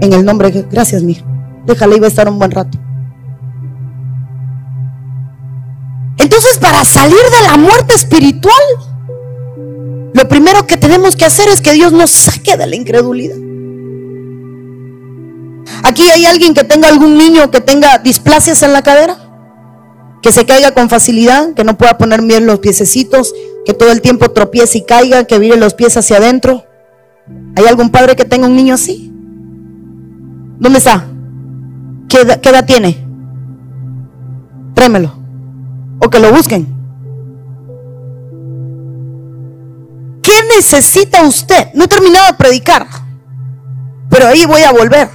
[0.00, 1.22] en el nombre de gracias, mi
[1.66, 2.78] Déjale, iba a estar un buen rato.
[6.20, 8.62] Entonces, para salir de la muerte espiritual,
[10.12, 13.36] lo primero que tenemos que hacer es que Dios nos saque de la incredulidad.
[15.82, 19.16] Aquí hay alguien que tenga algún niño que tenga displasias en la cadera,
[20.20, 24.02] que se caiga con facilidad, que no pueda poner bien los piececitos, que todo el
[24.02, 26.64] tiempo tropiece y caiga, que vire los pies hacia adentro.
[27.56, 29.10] ¿Hay algún padre que tenga un niño así?
[30.58, 31.06] ¿Dónde está?
[32.08, 33.06] ¿Qué edad, tiene?
[34.74, 35.19] Trémelo.
[36.00, 36.66] O que lo busquen.
[40.22, 41.68] ¿Qué necesita usted?
[41.74, 42.86] No he terminado de predicar,
[44.08, 45.08] pero ahí voy a volver.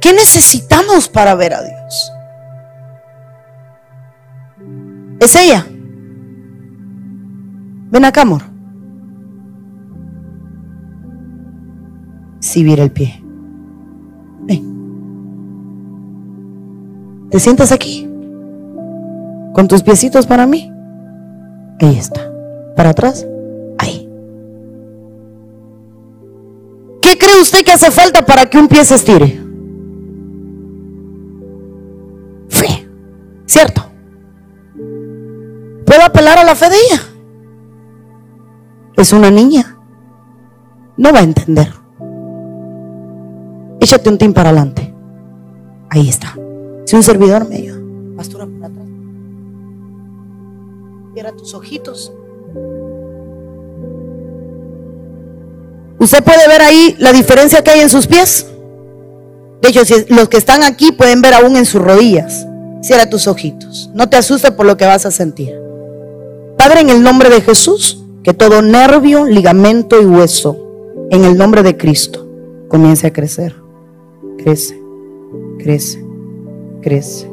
[0.00, 2.12] ¿Qué necesitamos para ver a Dios?
[5.20, 5.66] Es ella.
[7.90, 8.50] Ven acá, amor.
[12.40, 13.22] si viera el pie.
[17.30, 18.09] ¿Te sientas aquí?
[19.60, 20.72] Con tus piecitos para mí.
[21.80, 22.32] Ahí está.
[22.74, 23.26] Para atrás.
[23.76, 24.08] Ahí.
[27.02, 29.38] ¿Qué cree usted que hace falta para que un pie se estire?
[32.48, 32.88] Fe.
[33.44, 33.82] ¿Cierto?
[35.84, 37.02] ¿Puedo apelar a la fe de ella?
[38.96, 39.76] Es una niña.
[40.96, 41.70] No va a entender.
[43.78, 44.94] Échate un team para adelante.
[45.90, 46.34] Ahí está.
[46.86, 47.78] Si un servidor me ayuda,
[48.16, 48.79] pastora por atrás.
[51.20, 52.10] Cierra tus ojitos.
[55.98, 58.46] Usted puede ver ahí la diferencia que hay en sus pies.
[59.60, 62.46] De hecho, los que están aquí pueden ver aún en sus rodillas.
[62.80, 63.90] Cierra tus ojitos.
[63.92, 65.60] No te asustes por lo que vas a sentir.
[66.56, 70.56] Padre, en el nombre de Jesús, que todo nervio, ligamento y hueso,
[71.10, 72.26] en el nombre de Cristo,
[72.68, 73.54] comience a crecer
[74.38, 74.80] crece,
[75.58, 76.02] crece,
[76.80, 77.29] crece.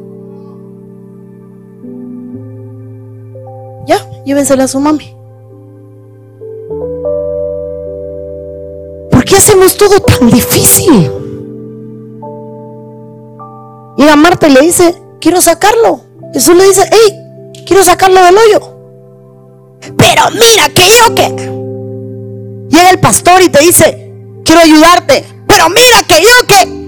[4.28, 5.16] Llévensela a su mami.
[9.10, 11.12] ¿Por qué hacemos todo tan difícil?
[13.98, 16.02] Llega Marta y le dice, quiero sacarlo.
[16.34, 18.74] Jesús le dice, hey, quiero sacarlo del hoyo.
[19.98, 21.58] Pero mira que yo que...
[22.70, 24.14] Llega el pastor y te dice,
[24.44, 25.26] quiero ayudarte.
[25.48, 26.88] Pero mira que yo que...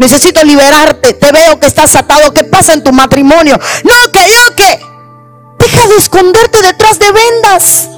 [0.00, 1.12] Necesito liberarte.
[1.12, 2.32] Te veo que estás atado.
[2.32, 3.60] ¿Qué pasa en tu matrimonio?
[3.84, 4.89] No, que yo que.
[5.60, 7.90] Deja de esconderte detrás de vendas.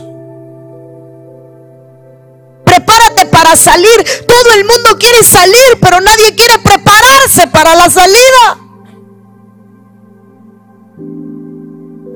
[2.65, 4.05] Prepárate para salir.
[4.27, 8.59] Todo el mundo quiere salir, pero nadie quiere prepararse para la salida.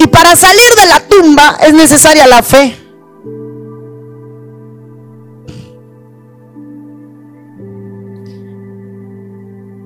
[0.01, 2.77] Y para salir de la tumba es necesaria la fe.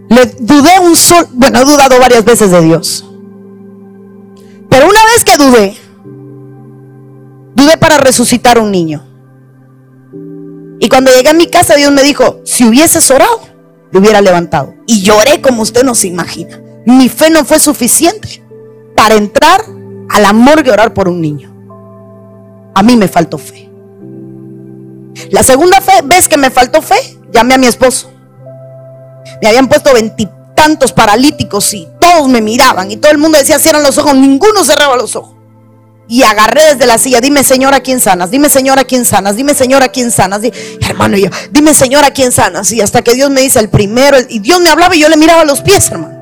[0.09, 3.10] Le dudé un sol, bueno, he dudado varias veces de Dios.
[4.71, 5.77] Pero una vez que dudé,
[7.55, 9.05] dudé para resucitar un niño.
[10.79, 13.43] Y cuando llegué a mi casa, Dios me dijo, si hubieses orado,
[13.91, 14.75] lo hubiera levantado.
[14.87, 16.61] Y lloré como usted no se imagina.
[16.87, 18.43] Mi fe no fue suficiente
[18.97, 19.61] para entrar
[20.09, 21.55] al amor de orar por un niño.
[22.75, 23.69] A mí me faltó fe.
[25.31, 27.19] La segunda fe, ¿ves que me faltó fe?
[27.33, 28.11] Llamé a mi esposo.
[29.43, 29.93] Me habían puesto
[30.61, 34.65] veintitantos paralíticos y todos me miraban y todo el mundo decía cierran los ojos, ninguno
[34.65, 35.37] cerraba los ojos.
[36.09, 39.37] Y agarré desde la silla, dime Señor a quién sanas, dime Señor a quién sanas,
[39.37, 40.43] dime Señor a quién sanas,
[40.81, 42.73] hermano yo, dime Señor a quién sanas.
[42.73, 45.17] Y hasta que Dios me dice el primero, y Dios me hablaba y yo le
[45.17, 46.19] miraba los pies, hermano.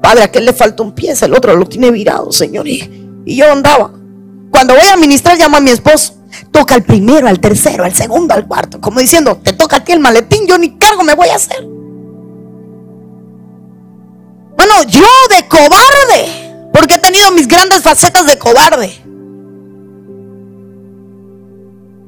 [0.00, 2.68] Padre, a aquel le falta un pie, el otro lo tiene virado, Señor.
[2.68, 3.90] Y, y yo andaba.
[4.52, 6.14] Cuando voy a ministrar, llamo a mi esposo.
[6.52, 8.80] Toca al primero, al tercero, al segundo, al cuarto.
[8.80, 11.79] Como diciendo, te toca a ti el maletín, yo ni cargo me voy a hacer.
[14.60, 18.92] Bueno, yo de cobarde, porque he tenido mis grandes facetas de cobarde.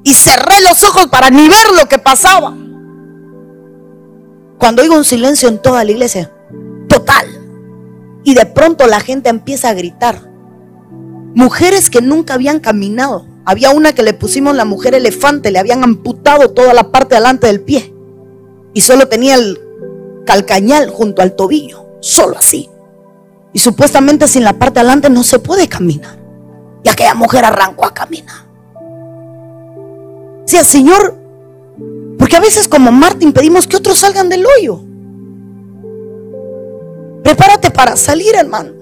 [0.04, 2.54] Y cerré los ojos para ni ver lo que pasaba.
[4.58, 6.30] Cuando oigo un silencio en toda la iglesia,
[6.90, 7.26] total.
[8.22, 10.20] Y de pronto la gente empieza a gritar.
[11.34, 13.26] Mujeres que nunca habían caminado.
[13.46, 17.46] Había una que le pusimos la mujer elefante, le habían amputado toda la parte delante
[17.46, 17.94] del pie.
[18.74, 19.58] Y solo tenía el
[20.26, 22.68] calcañal junto al tobillo solo así.
[23.54, 26.18] Y supuestamente sin la parte adelante no se puede caminar.
[26.84, 28.46] Y aquella mujer arrancó a caminar.
[30.44, 31.16] Decía, Señor,
[32.18, 34.80] porque a veces como Martín pedimos que otros salgan del hoyo.
[37.22, 38.72] Prepárate para salir, hermano.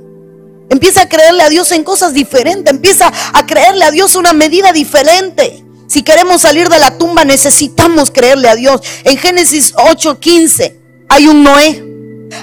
[0.70, 2.72] Empieza a creerle a Dios en cosas diferentes.
[2.72, 5.64] Empieza a creerle a Dios una medida diferente.
[5.88, 8.80] Si queremos salir de la tumba necesitamos creerle a Dios.
[9.04, 10.76] En Génesis 8:15
[11.08, 11.89] hay un Noé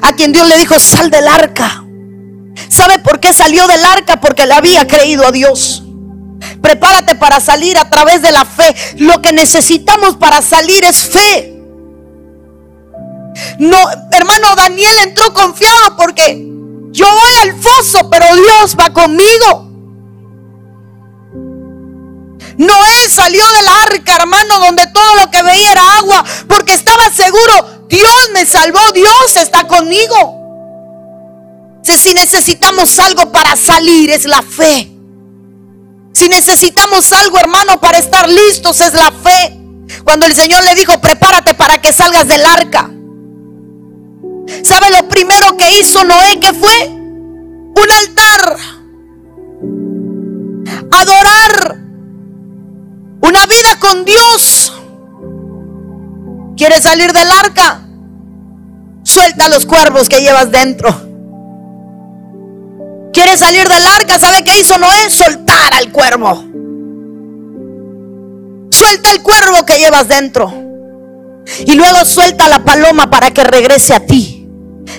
[0.01, 1.83] a quien Dios le dijo, sal del arca.
[2.69, 4.19] ¿Sabe por qué salió del arca?
[4.19, 5.83] Porque le había creído a Dios.
[6.61, 8.75] Prepárate para salir a través de la fe.
[8.97, 11.53] Lo que necesitamos para salir es fe.
[13.59, 13.77] No,
[14.11, 16.43] hermano Daniel entró confiado porque
[16.91, 19.67] yo voy al foso, pero Dios va conmigo.
[22.57, 27.76] Noé salió del arca, hermano, donde todo lo que veía era agua, porque estaba seguro,
[27.89, 30.37] Dios me salvó, Dios está conmigo.
[31.83, 34.91] Si necesitamos algo para salir es la fe.
[36.13, 39.57] Si necesitamos algo, hermano, para estar listos es la fe.
[40.03, 42.89] Cuando el Señor le dijo, prepárate para que salgas del arca.
[44.63, 46.39] ¿Sabe lo primero que hizo Noé?
[46.39, 46.87] que fue?
[46.87, 48.57] Un altar.
[50.91, 51.77] Adorar.
[53.21, 54.76] Una vida con Dios.
[56.57, 57.81] ¿Quieres salir del arca?
[59.03, 60.89] Suelta los cuervos que llevas dentro.
[63.13, 64.17] ¿Quieres salir del arca?
[64.19, 65.09] ¿Sabe qué hizo Noé?
[65.09, 66.43] Soltar al cuervo.
[68.71, 70.51] Suelta el cuervo que llevas dentro.
[71.65, 74.47] Y luego suelta la paloma para que regrese a ti.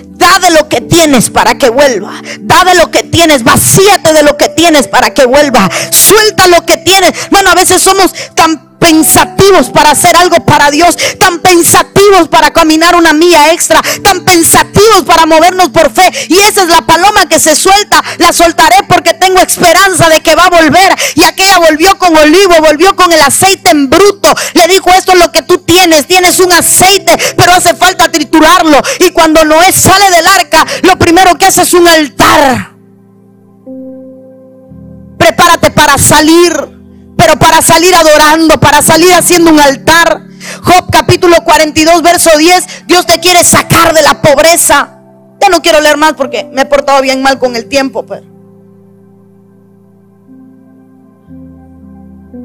[0.07, 2.21] Da de lo que tienes para que vuelva.
[2.39, 3.43] Da de lo que tienes.
[3.43, 5.69] Vacíate de lo que tienes para que vuelva.
[5.91, 7.11] Suelta lo que tienes.
[7.29, 12.95] Bueno, a veces somos tan pensativos para hacer algo para Dios, tan pensativos para caminar
[12.95, 16.11] una milla extra, tan pensativos para movernos por fe.
[16.29, 20.35] Y esa es la paloma que se suelta, la soltaré porque tengo esperanza de que
[20.35, 20.95] va a volver.
[21.15, 24.33] Y aquella volvió con olivo, volvió con el aceite en bruto.
[24.53, 28.79] Le dijo, esto es lo que tú tienes, tienes un aceite, pero hace falta triturarlo.
[28.99, 32.75] Y cuando Noé sale del arca, lo primero que hace es un altar.
[35.17, 36.78] Prepárate para salir
[37.19, 40.21] pero para salir adorando, para salir haciendo un altar.
[40.63, 45.01] Job capítulo 42, verso 10, Dios te quiere sacar de la pobreza.
[45.41, 48.05] Ya no quiero leer más porque me he portado bien mal con el tiempo.
[48.05, 48.25] Pero.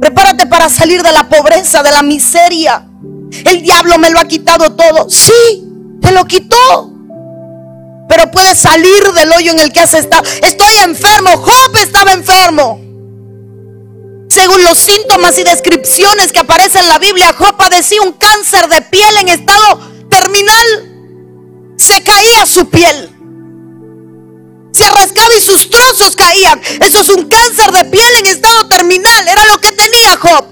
[0.00, 2.84] Prepárate para salir de la pobreza, de la miseria.
[3.44, 5.08] El diablo me lo ha quitado todo.
[5.08, 5.68] Sí,
[6.02, 6.92] te lo quitó.
[8.08, 10.24] Pero puedes salir del hoyo en el que has estado.
[10.42, 11.30] Estoy enfermo.
[11.36, 12.93] Job estaba enfermo.
[14.34, 18.82] Según los síntomas y descripciones que aparecen en la Biblia, Job padecía un cáncer de
[18.82, 19.78] piel en estado
[20.10, 21.76] terminal.
[21.76, 23.14] Se caía su piel.
[24.72, 26.60] Se rascaba y sus trozos caían.
[26.80, 29.28] Eso es un cáncer de piel en estado terminal.
[29.28, 30.46] Era lo que tenía Job.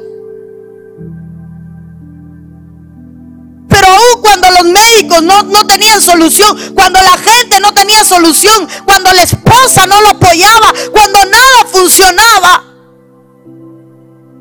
[3.69, 8.69] Pero aún cuando los médicos no, no, tenían solución, cuando la gente no tenía solución,
[8.85, 12.72] cuando la esposa no lo apoyaba, cuando nada funcionaba,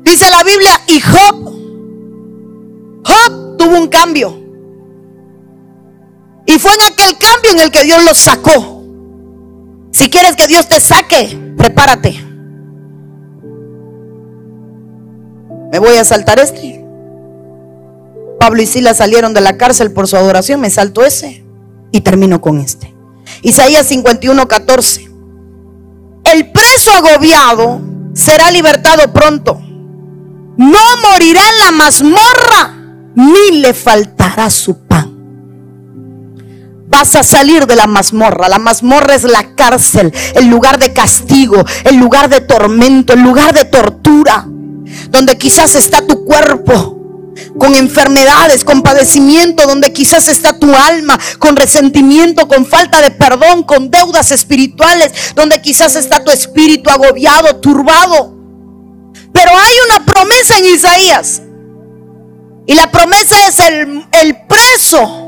[0.04, 1.52] dice la Biblia, y Job,
[3.04, 4.38] Job tuvo un cambio.
[6.46, 8.84] Y fue en aquel cambio en el que Dios lo sacó.
[9.92, 12.12] Si quieres que Dios te saque, prepárate.
[15.70, 16.84] Me voy a saltar este.
[18.38, 21.44] Pablo y Sila salieron de la cárcel por su adoración, me salto ese
[21.92, 22.92] y termino con este.
[23.42, 25.10] Isaías 51, 14.
[26.24, 27.80] El preso agobiado
[28.14, 29.60] será libertado pronto.
[30.56, 30.78] No
[31.10, 32.74] morirá en la mazmorra,
[33.14, 35.12] ni le faltará su pan
[36.92, 38.50] vas a salir de la mazmorra.
[38.50, 43.54] La mazmorra es la cárcel, el lugar de castigo, el lugar de tormento, el lugar
[43.54, 44.46] de tortura,
[45.08, 46.98] donde quizás está tu cuerpo
[47.58, 53.62] con enfermedades, con padecimiento, donde quizás está tu alma, con resentimiento, con falta de perdón,
[53.62, 58.31] con deudas espirituales, donde quizás está tu espíritu agobiado, turbado.
[59.32, 61.42] Pero hay una promesa en Isaías.
[62.66, 65.22] Y la promesa es el, el preso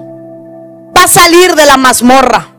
[0.96, 2.54] va a salir de la mazmorra.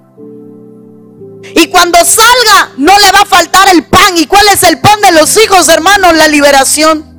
[1.56, 4.18] Y cuando salga, no le va a faltar el pan.
[4.18, 6.16] ¿Y cuál es el pan de los hijos, hermanos?
[6.16, 7.16] La liberación.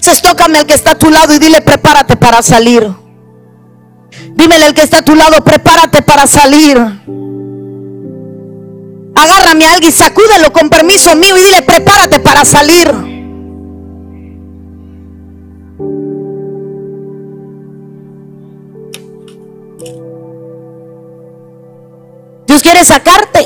[0.00, 2.88] Se tócame al que está a tu lado y dile, prepárate para salir.
[4.34, 6.78] Dímele al que está a tu lado, prepárate para salir.
[9.16, 12.92] Agárrame a alguien y sacúdelo con permiso mío y dile, prepárate para salir.
[22.46, 23.44] Dios quiere sacarte,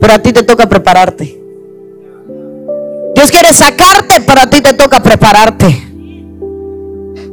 [0.00, 1.40] pero a ti te toca prepararte.
[3.14, 5.66] Dios quiere sacarte, pero a ti te toca prepararte.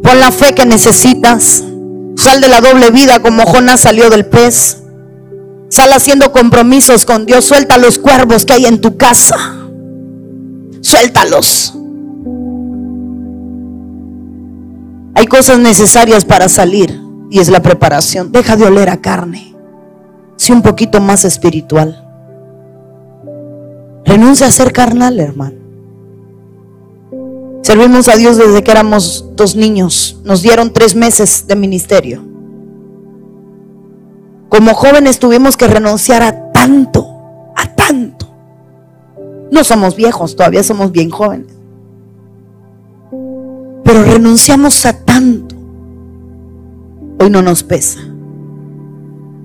[0.01, 1.63] Pon la fe que necesitas.
[2.15, 4.80] Sal de la doble vida como Jonás salió del pez.
[5.71, 7.45] Sal haciendo compromisos con Dios.
[7.45, 9.37] Suelta los cuervos que hay en tu casa.
[10.81, 11.73] Suéltalos.
[15.15, 17.01] Hay cosas necesarias para salir
[17.31, 18.31] y es la preparación.
[18.31, 19.51] Deja de oler a carne
[20.51, 22.07] un poquito más espiritual.
[24.05, 25.57] Renuncia a ser carnal, hermano.
[27.61, 30.17] Servimos a Dios desde que éramos dos niños.
[30.23, 32.30] Nos dieron tres meses de ministerio.
[34.51, 37.07] Como jóvenes tuvimos que renunciar a tanto,
[37.55, 38.27] a tanto.
[39.49, 41.53] No somos viejos, todavía somos bien jóvenes.
[43.83, 45.55] Pero renunciamos a tanto.
[47.19, 48.01] Hoy no nos pesa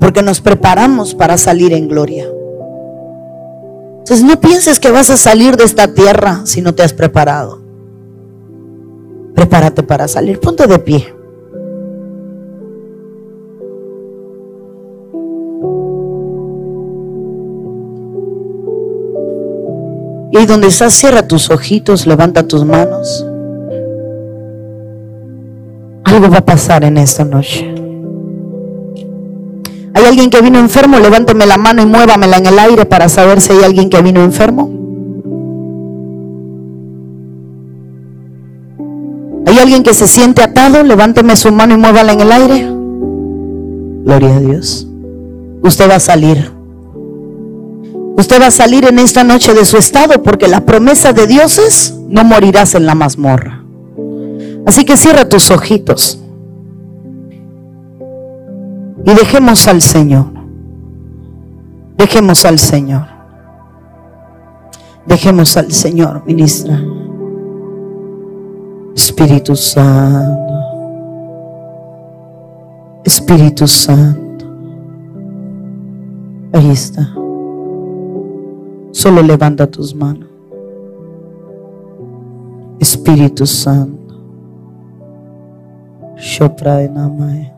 [0.01, 2.27] porque nos preparamos para salir en gloria.
[3.99, 7.61] Entonces no pienses que vas a salir de esta tierra si no te has preparado.
[9.35, 10.39] Prepárate para salir.
[10.39, 11.16] Ponte de pie.
[20.41, 23.25] Y donde estás, cierra tus ojitos, levanta tus manos.
[26.05, 27.75] Algo va a pasar en esta noche.
[29.95, 30.99] ¿Hay alguien que vino enfermo?
[30.99, 34.23] Levánteme la mano y muévamela en el aire para saber si hay alguien que vino
[34.23, 34.71] enfermo.
[39.47, 40.83] ¿Hay alguien que se siente atado?
[40.83, 42.69] Levánteme su mano y muévala en el aire.
[44.05, 44.87] Gloria a Dios.
[45.63, 46.56] Usted va a salir.
[48.17, 51.59] Usted va a salir en esta noche de su estado porque la promesa de Dios
[51.59, 53.63] es no morirás en la mazmorra.
[54.67, 56.19] Así que cierra tus ojitos.
[59.05, 60.27] Y dejemos al Señor.
[61.99, 63.07] Dejemos al Señor.
[65.07, 66.81] Dejemos al Señor, ministra.
[68.95, 70.53] Espíritu Santo.
[73.05, 74.47] Espíritu Santo.
[76.53, 77.26] Ahí está.
[78.97, 80.27] Solo levanta tus manos.
[82.81, 84.15] Espíritu Santo.
[86.17, 87.55] Shopra Namaya.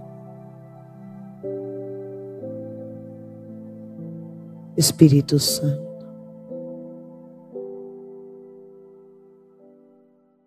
[4.76, 6.04] Espíritu Santo.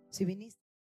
[0.09, 0.25] Si